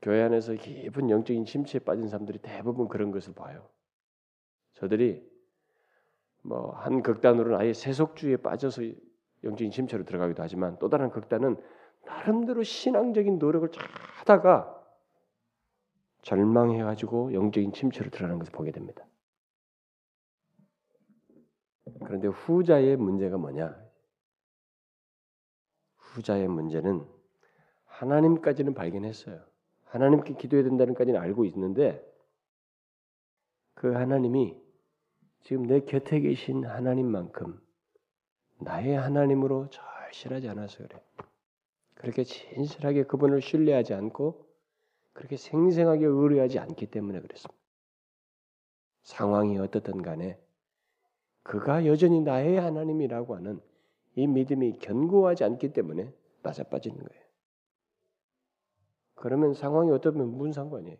교회 0.00 0.22
안에서 0.22 0.54
깊은 0.54 1.10
영적인 1.10 1.44
침체에 1.44 1.80
빠진 1.80 2.08
사람들이 2.08 2.38
대부분 2.38 2.88
그런 2.88 3.10
것을 3.10 3.34
봐요. 3.34 3.68
저들이 4.74 5.28
뭐 6.42 6.70
한 6.72 7.02
극단으로는 7.02 7.58
아예 7.58 7.74
세속주의에 7.74 8.38
빠져서 8.38 8.82
영적인 9.44 9.70
침체로 9.72 10.04
들어가기도 10.04 10.42
하지만 10.42 10.78
또 10.78 10.88
다른 10.88 11.10
극단은 11.10 11.56
나름대로 12.06 12.62
신앙적인 12.62 13.38
노력을 13.38 13.68
하다가 14.20 14.77
절망해 16.22 16.82
가지고 16.82 17.32
영적인 17.32 17.72
침체로 17.72 18.10
들어가는 18.10 18.38
것을 18.38 18.52
보게 18.52 18.72
됩니다. 18.72 19.04
그런데 22.04 22.28
후자의 22.28 22.96
문제가 22.96 23.38
뭐냐? 23.38 23.76
후자의 25.96 26.48
문제는 26.48 27.06
하나님까지는 27.84 28.74
발견했어요. 28.74 29.42
하나님께 29.84 30.34
기도해야 30.34 30.64
된다는 30.64 30.94
까지는 30.94 31.20
알고 31.20 31.44
있는데 31.46 32.04
그 33.74 33.92
하나님이 33.92 34.60
지금 35.42 35.66
내 35.66 35.80
곁에 35.80 36.20
계신 36.20 36.64
하나님만큼 36.64 37.60
나의 38.60 38.96
하나님으로 38.96 39.70
절실하지 39.70 40.48
않아서 40.48 40.78
그래. 40.78 41.00
그렇게 41.94 42.24
진실하게 42.24 43.04
그분을 43.04 43.40
신뢰하지 43.40 43.94
않고 43.94 44.47
그렇게 45.18 45.36
생생하게 45.36 46.06
의뢰하지 46.06 46.60
않기 46.60 46.86
때문에 46.86 47.20
그랬습니다. 47.20 47.60
상황이 49.02 49.58
어떻든 49.58 50.00
간에 50.00 50.38
그가 51.42 51.86
여전히 51.86 52.20
나의 52.20 52.60
하나님이라고 52.60 53.34
하는 53.34 53.60
이 54.14 54.28
믿음이 54.28 54.78
견고하지 54.78 55.42
않기 55.42 55.72
때문에 55.72 56.14
낮아빠지는 56.42 56.98
거예요. 56.98 57.22
그러면 59.16 59.54
상황이 59.54 59.90
어떠면 59.90 60.36
무슨 60.36 60.52
상관이에요? 60.52 60.96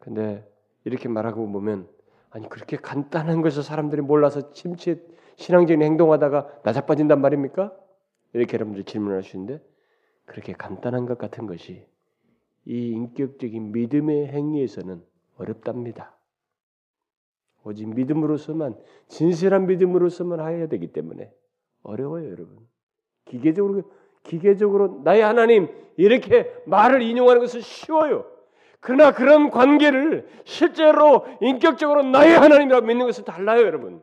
근데 0.00 0.44
이렇게 0.82 1.08
말하고 1.08 1.48
보면 1.52 1.88
아니 2.30 2.48
그렇게 2.48 2.76
간단한 2.76 3.42
것을 3.42 3.62
사람들이 3.62 4.02
몰라서 4.02 4.52
침체 4.52 5.06
신앙적인 5.36 5.82
행동하다가 5.82 6.62
낮아빠진단 6.64 7.20
말입니까? 7.20 7.78
이렇게 8.32 8.54
여러분들 8.54 8.82
있는데 9.36 9.64
그렇게 10.26 10.52
간단한 10.52 11.06
것 11.06 11.16
같은 11.18 11.46
것이 11.46 11.86
이 12.66 12.90
인격적인 12.90 13.72
믿음의 13.72 14.28
행위에서는 14.28 15.02
어렵답니다. 15.38 16.16
오직 17.64 17.88
믿음으로서만 17.88 18.76
진실한 19.08 19.66
믿음으로서만 19.66 20.40
해야 20.40 20.68
되기 20.68 20.92
때문에 20.92 21.32
어려워요, 21.82 22.30
여러분. 22.30 22.58
기계적으로 23.24 23.82
기계적으로 24.22 25.02
나의 25.04 25.22
하나님 25.22 25.68
이렇게 25.96 26.52
말을 26.66 27.02
인용하는 27.02 27.40
것은 27.40 27.60
쉬워요. 27.60 28.26
그러나 28.80 29.12
그런 29.12 29.50
관계를 29.50 30.28
실제로 30.44 31.24
인격적으로 31.40 32.02
나의 32.02 32.36
하나님이라고 32.36 32.86
믿는 32.86 33.06
것은 33.06 33.24
달라요, 33.24 33.62
여러분. 33.62 34.02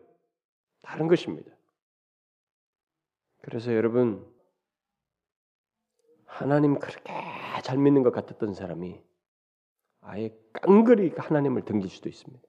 다른 0.82 1.08
것입니다. 1.08 1.52
그래서 3.42 3.74
여러분 3.74 4.26
하나님 6.34 6.80
그렇게 6.80 7.14
잘 7.62 7.78
믿는 7.78 8.02
것 8.02 8.12
같았던 8.12 8.56
사람이 8.56 9.00
아예 10.02 10.36
깡그리 10.54 11.14
하나님을 11.16 11.64
등질 11.64 11.92
수도 11.92 12.10
있습니다. 12.10 12.44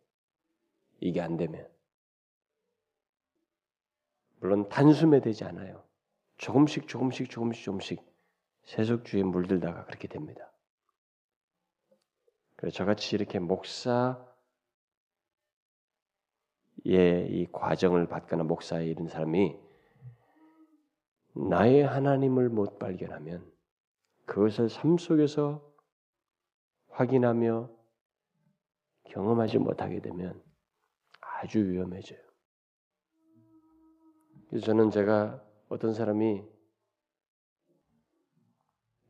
이게 1.01 1.21
안 1.21 1.37
되면 1.37 1.69
물론 4.41 4.71
단숨에 4.71 5.21
되지 5.21 5.45
않아요. 5.45 5.85
조금씩 6.39 6.89
조금씩 6.89 7.29
조금씩 7.29 7.63
조금씩 7.63 8.03
세속주의에 8.65 9.23
물들다가 9.25 9.85
그렇게 9.85 10.09
됩니다. 10.09 10.51
그래서 12.57 12.79
저같이 12.79 13.15
이렇게 13.15 13.39
목사의 13.39 14.17
이 16.85 17.47
과정을 17.53 18.09
받거나 18.09 18.45
목사에 18.45 18.87
이른 18.87 19.09
사람이 19.09 19.59
나의 21.35 21.83
하나님을 21.83 22.49
못 22.49 22.79
발견하면 22.79 23.54
그것을 24.27 24.69
삶 24.69 24.99
속에서 24.99 25.75
확인하며 26.89 27.71
경험하지 29.05 29.59
못하게 29.59 30.01
되면 30.01 30.43
아주 31.21 31.59
위험해져요. 31.69 32.19
그래서 34.49 34.67
저는 34.67 34.91
제가 34.91 35.45
어떤 35.69 35.93
사람이 35.95 36.45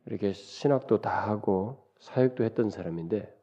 이렇게 0.07 0.33
신학도 0.33 1.01
다 1.01 1.29
하고 1.31 1.91
사역도 2.01 2.45
했던 2.45 2.71
사람인데 2.71 3.35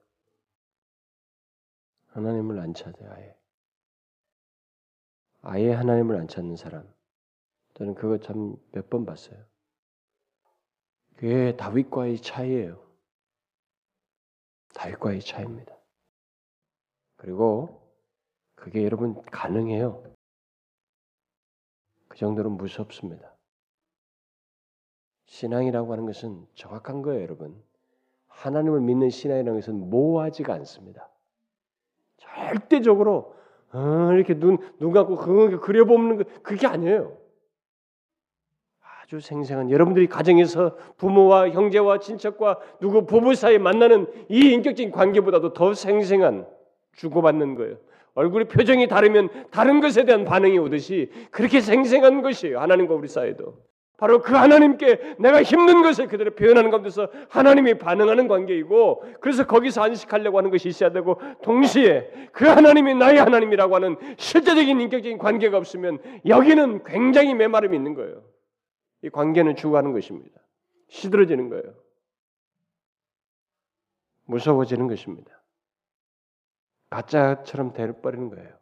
하나님을 2.08 2.60
안 2.60 2.74
찾아요. 2.74 3.12
아예. 3.12 3.38
아예 5.42 5.72
하나님을 5.74 6.18
안 6.18 6.28
찾는 6.28 6.56
사람. 6.56 6.92
저는 7.76 7.96
그거 7.96 8.18
참 8.20 8.58
몇 8.74 8.90
번 8.90 9.06
봤어요. 9.06 9.51
그게 11.22 11.56
다윗과의 11.56 12.18
차이예요. 12.18 12.82
다윗과의 14.74 15.22
차이입니다. 15.22 15.72
그리고 17.16 17.80
그게 18.56 18.84
여러분 18.84 19.22
가능해요. 19.26 20.04
그 22.08 22.18
정도로 22.18 22.50
무섭습니다. 22.50 23.36
신앙이라고 25.26 25.92
하는 25.92 26.08
것은 26.08 26.48
정확한 26.56 27.04
거예요, 27.04 27.22
여러분. 27.22 27.64
하나님을 28.28 28.82
믿는 28.82 29.12
신앙이라는 29.12 29.60
것은 29.60 29.92
모호하지가 29.92 30.56
않습니다. 30.56 31.08
절대적으로 32.18 33.36
어, 33.74 34.12
이렇게 34.14 34.40
눈, 34.40 34.58
눈 34.80 34.92
감고 34.92 35.18
그거 35.18 35.60
그려보는 35.60 36.18
거 36.18 36.24
그게 36.42 36.66
아니에요. 36.66 37.16
아주 39.12 39.20
생생한 39.20 39.70
여러분들이 39.70 40.08
가정에서 40.08 40.78
부모와 40.96 41.50
형제와 41.50 42.00
친척과 42.00 42.60
누구 42.80 43.06
부부 43.06 43.36
사이에 43.36 43.58
만나는 43.58 44.08
이 44.30 44.54
인격적인 44.54 44.92
관계보다도 44.92 45.52
더 45.52 45.74
생생한 45.74 46.46
주고받는 46.96 47.56
거예요. 47.56 47.76
얼굴의 48.14 48.48
표정이 48.48 48.88
다르면 48.88 49.28
다른 49.52 49.82
것에 49.82 50.06
대한 50.06 50.24
반응이 50.24 50.58
오듯이 50.60 51.12
그렇게 51.30 51.60
생생한 51.60 52.22
것이에요. 52.22 52.62
하나님과 52.62 52.94
우리 52.94 53.10
사이도. 53.10 53.58
바로 53.98 54.22
그 54.22 54.34
하나님께 54.34 55.16
내가 55.20 55.44
힘든 55.44 55.82
것을 55.82 56.08
그대로 56.08 56.32
표현하는 56.32 56.72
가운데서 56.72 57.10
하나님이 57.30 57.80
반응하는 57.80 58.30
관계이고 58.30 59.04
그래서 59.20 59.46
거기서 59.46 59.84
안식하려고 59.84 60.38
하는 60.38 60.52
것이 60.52 60.70
있어야 60.70 60.92
되고 60.92 61.20
동시에 61.44 62.10
그 62.32 62.46
하나님이 62.46 62.96
나의 62.96 63.20
하나님이라고 63.20 63.76
하는 63.76 63.98
실제적인 64.18 64.80
인격적인 64.80 65.18
관계가 65.18 65.58
없으면 65.58 66.00
여기는 66.26 66.86
굉장히 66.86 67.34
메마름이 67.34 67.76
있는 67.76 67.94
거예요. 67.94 68.31
이 69.04 69.10
관계는 69.10 69.56
죽어가는 69.56 69.94
것입니다. 69.94 70.40
시들어지는 70.90 71.50
거예요. 71.50 71.74
무서워지는 74.26 74.88
것입니다. 74.88 75.42
가짜처럼 76.90 77.74
되버리는 77.74 78.30
거예요. 78.30 78.58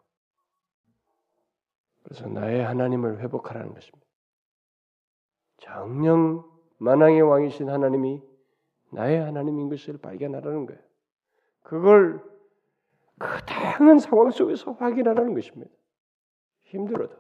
그래서 2.04 2.28
나의 2.28 2.64
하나님을 2.64 3.20
회복하라는 3.20 3.74
것입니다. 3.74 4.06
정령 5.58 6.50
만왕의 6.78 7.22
왕이신 7.22 7.70
하나님이 7.70 8.24
나의 8.92 9.20
하나님인 9.20 9.70
것을 9.70 9.98
발견하라는 9.98 10.66
거예요. 10.66 10.82
그걸 11.62 12.24
그 13.20 13.46
다양한 13.46 14.00
상황 14.00 14.32
속에서 14.32 14.72
확인하라는 14.72 15.34
것입니다. 15.34 15.72
힘들어도 16.64 17.16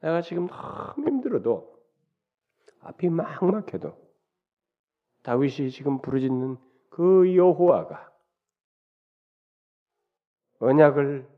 내가 0.00 0.22
지금 0.22 0.46
너무 0.46 1.06
힘들어도 1.06 1.75
앞이 2.80 3.08
막 3.10 3.44
막혀도 3.44 3.96
다윗이 5.22 5.70
지금 5.70 6.00
부르짖는 6.00 6.56
그 6.90 7.34
여호와가 7.36 8.12
언약을 10.60 11.28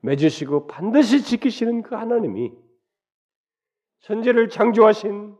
맺으시고 0.00 0.66
반드시 0.66 1.22
지키시는 1.22 1.82
그 1.82 1.94
하나님이 1.94 2.52
천지를 4.00 4.48
창조하신 4.48 5.36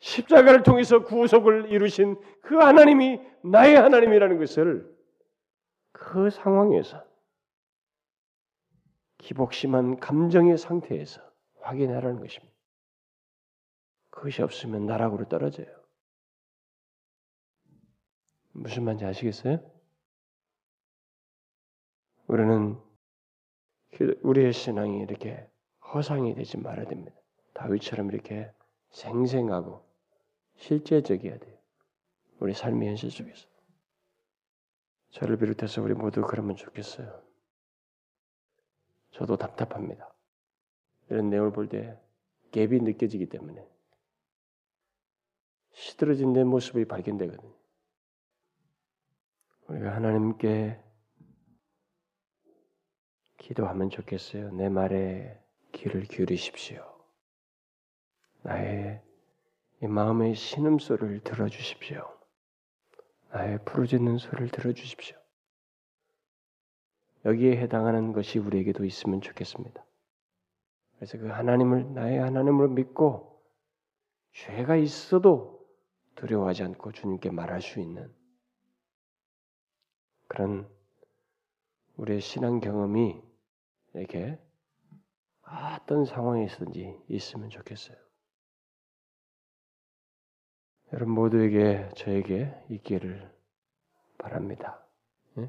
십자가를 0.00 0.62
통해서 0.62 1.04
구속을 1.04 1.70
이루신 1.70 2.20
그 2.42 2.56
하나님이 2.56 3.20
나의 3.44 3.76
하나님이라는 3.76 4.38
것을 4.38 4.96
그 5.92 6.30
상황에서 6.30 7.04
기복심한 9.18 9.98
감정의 9.98 10.56
상태에서 10.56 11.20
확인하라는 11.60 12.20
것입니다. 12.20 12.57
그것이 14.18 14.42
없으면 14.42 14.86
나락으로 14.86 15.28
떨어져요. 15.28 15.68
무슨 18.50 18.82
말인지 18.82 19.04
아시겠어요? 19.04 19.60
우리는 22.26 22.76
우리의 24.22 24.52
신앙이 24.52 24.98
이렇게 25.02 25.48
허상이 25.94 26.34
되지 26.34 26.58
말아야 26.58 26.86
됩니다. 26.86 27.16
다윗처럼 27.54 28.10
이렇게 28.10 28.52
생생하고 28.90 29.88
실제적이어야 30.56 31.38
돼요. 31.38 31.56
우리 32.40 32.54
삶의 32.54 32.88
현실 32.88 33.12
속에서. 33.12 33.46
저를 35.10 35.36
비롯해서 35.38 35.80
우리 35.80 35.94
모두 35.94 36.22
그러면 36.22 36.56
좋겠어요. 36.56 37.22
저도 39.12 39.36
답답합니다. 39.36 40.12
이런 41.08 41.30
내용을 41.30 41.52
볼 41.52 41.68
때 41.68 41.96
갭이 42.50 42.82
느껴지기 42.82 43.26
때문에 43.26 43.77
시들어진 45.78 46.32
내 46.32 46.42
모습이 46.42 46.86
발견되거든요. 46.86 47.54
우리가 49.68 49.94
하나님께 49.94 50.82
기도하면 53.36 53.88
좋겠어요. 53.88 54.50
내 54.54 54.68
말에 54.68 55.40
귀를 55.72 56.02
기울이십시오. 56.02 56.84
나의 58.42 59.00
이 59.80 59.86
마음의 59.86 60.34
신음소리를 60.34 61.20
들어주십시오. 61.20 62.18
나의 63.30 63.64
부르짖는 63.64 64.18
소리를 64.18 64.48
들어주십시오. 64.48 65.16
여기에 67.24 67.56
해당하는 67.58 68.12
것이 68.12 68.40
우리에게도 68.40 68.84
있으면 68.84 69.20
좋겠습니다. 69.20 69.84
그래서 70.96 71.18
그 71.18 71.28
하나님을 71.28 71.94
나의 71.94 72.18
하나님으로 72.18 72.68
믿고 72.70 73.40
죄가 74.32 74.74
있어도 74.76 75.57
두려워하지 76.18 76.64
않고 76.64 76.90
주님께 76.90 77.30
말할 77.30 77.62
수 77.62 77.78
있는 77.78 78.12
그런 80.26 80.68
우리의 81.96 82.20
신앙 82.20 82.58
경험이 82.58 83.22
이렇게 83.94 84.38
어떤 85.42 86.04
상황에 86.04 86.44
있든지 86.44 87.00
있으면 87.08 87.50
좋겠어요. 87.50 87.96
여러분 90.92 91.14
모두에게 91.14 91.88
저에게 91.94 92.52
있기를 92.68 93.32
바랍니다. 94.18 94.84
예? 95.38 95.48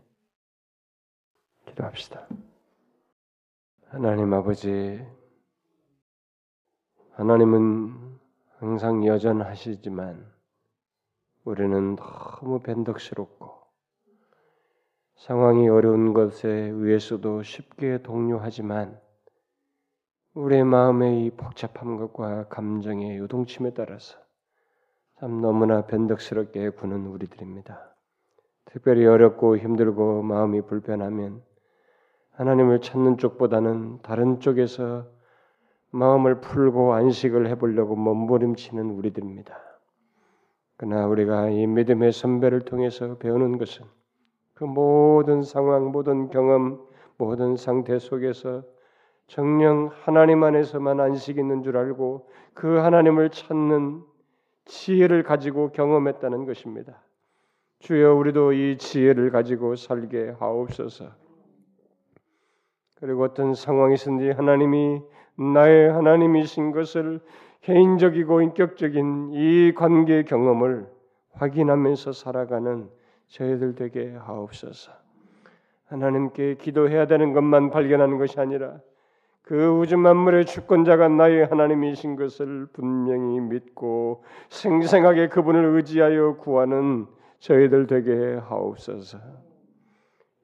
기도합시다. 1.65 2.27
하나님 3.87 4.31
아버지, 4.33 5.03
하나님은 7.13 8.19
항상 8.59 9.05
여전하시지만 9.05 10.38
우리는 11.45 11.95
너무 11.95 12.59
변덕스럽고 12.59 13.59
상황이 15.15 15.67
어려운 15.69 16.13
것에 16.13 16.49
의해서도 16.49 17.43
쉽게 17.43 18.01
동요하지만 18.01 18.99
우리의 20.33 20.63
마음의 20.63 21.25
이 21.25 21.29
복잡한 21.31 21.97
것과 21.97 22.47
감정의 22.49 23.17
요동침에 23.17 23.73
따라서 23.73 24.17
참 25.19 25.41
너무나 25.41 25.85
변덕스럽게 25.85 26.69
구는 26.69 27.07
우리들입니다. 27.07 27.95
특별히 28.65 29.05
어렵고 29.05 29.57
힘들고 29.57 30.21
마음이 30.21 30.61
불편하면 30.61 31.41
하나님을 32.31 32.81
찾는 32.81 33.17
쪽보다는 33.17 34.01
다른 34.01 34.39
쪽에서 34.39 35.07
마음을 35.91 36.39
풀고 36.39 36.93
안식을 36.93 37.47
해보려고 37.47 37.95
몸부림치는 37.95 38.91
우리들입니다. 38.91 39.68
그러나 40.79 41.07
우리가 41.07 41.49
이 41.49 41.67
믿음의 41.67 42.13
선배를 42.13 42.61
통해서 42.61 43.17
배우는 43.17 43.57
것은 43.57 43.85
그 44.53 44.63
모든 44.63 45.41
상황, 45.43 45.91
모든 45.91 46.29
경험, 46.29 46.79
모든 47.17 47.57
상태 47.57 47.99
속에서 47.99 48.63
정령 49.27 49.91
하나님 50.03 50.41
안에서만 50.41 51.01
안식이 51.01 51.37
있는 51.37 51.63
줄 51.63 51.75
알고 51.75 52.29
그 52.53 52.77
하나님을 52.77 53.29
찾는 53.29 54.03
지혜를 54.63 55.23
가지고 55.23 55.73
경험했다는 55.73 56.45
것입니다. 56.45 57.03
주여 57.79 58.13
우리도 58.15 58.53
이 58.53 58.77
지혜를 58.77 59.31
가지고 59.31 59.75
살게 59.75 60.35
하옵소서. 60.39 61.09
그리고 63.01 63.25
어떤 63.25 63.53
상황이든지 63.53 64.31
하나님이 64.31 65.01
나의 65.35 65.91
하나님이신 65.91 66.71
것을 66.71 67.19
개인적이고 67.61 68.41
인격적인 68.41 69.31
이 69.33 69.73
관계 69.75 70.23
경험을 70.23 70.87
확인하면서 71.33 72.13
살아가는 72.13 72.89
저희들 73.27 73.75
되게 73.75 74.13
하옵소서. 74.15 74.91
하나님께 75.85 76.55
기도해야 76.55 77.07
되는 77.07 77.33
것만 77.33 77.71
발견하는 77.71 78.17
것이 78.17 78.39
아니라 78.39 78.79
그 79.41 79.67
우주 79.79 79.97
만물의 79.97 80.45
주권자가 80.45 81.07
나의 81.07 81.45
하나님이신 81.47 82.15
것을 82.15 82.67
분명히 82.71 83.39
믿고 83.39 84.23
생생하게 84.49 85.29
그분을 85.29 85.75
의지하여 85.75 86.37
구하는 86.37 87.07
저희들 87.39 87.87
되게 87.87 88.35
하옵소서. 88.35 89.17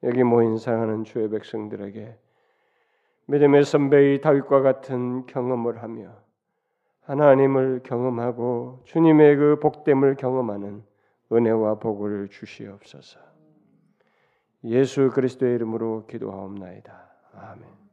여기 0.03 0.24
모인 0.24 0.57
사랑하는 0.57 1.03
주의 1.03 1.30
백성들에게 1.30 2.18
믿음의 3.28 3.63
선배의 3.63 4.22
다윗과 4.22 4.61
같은 4.61 5.26
경험을 5.26 5.82
하며 5.84 6.24
하나님을 7.06 7.82
경험하고 7.84 8.82
주님의 8.86 9.36
그 9.38 9.60
복됨을 9.60 10.16
경험하는 10.16 10.84
은혜와 11.32 11.76
복을 11.76 12.30
주시옵소서. 12.30 13.20
예수 14.66 15.12
그리스도의 15.12 15.56
이름으로 15.56 16.08
기도하옵나이다. 16.08 17.10
아멘. 17.34 17.84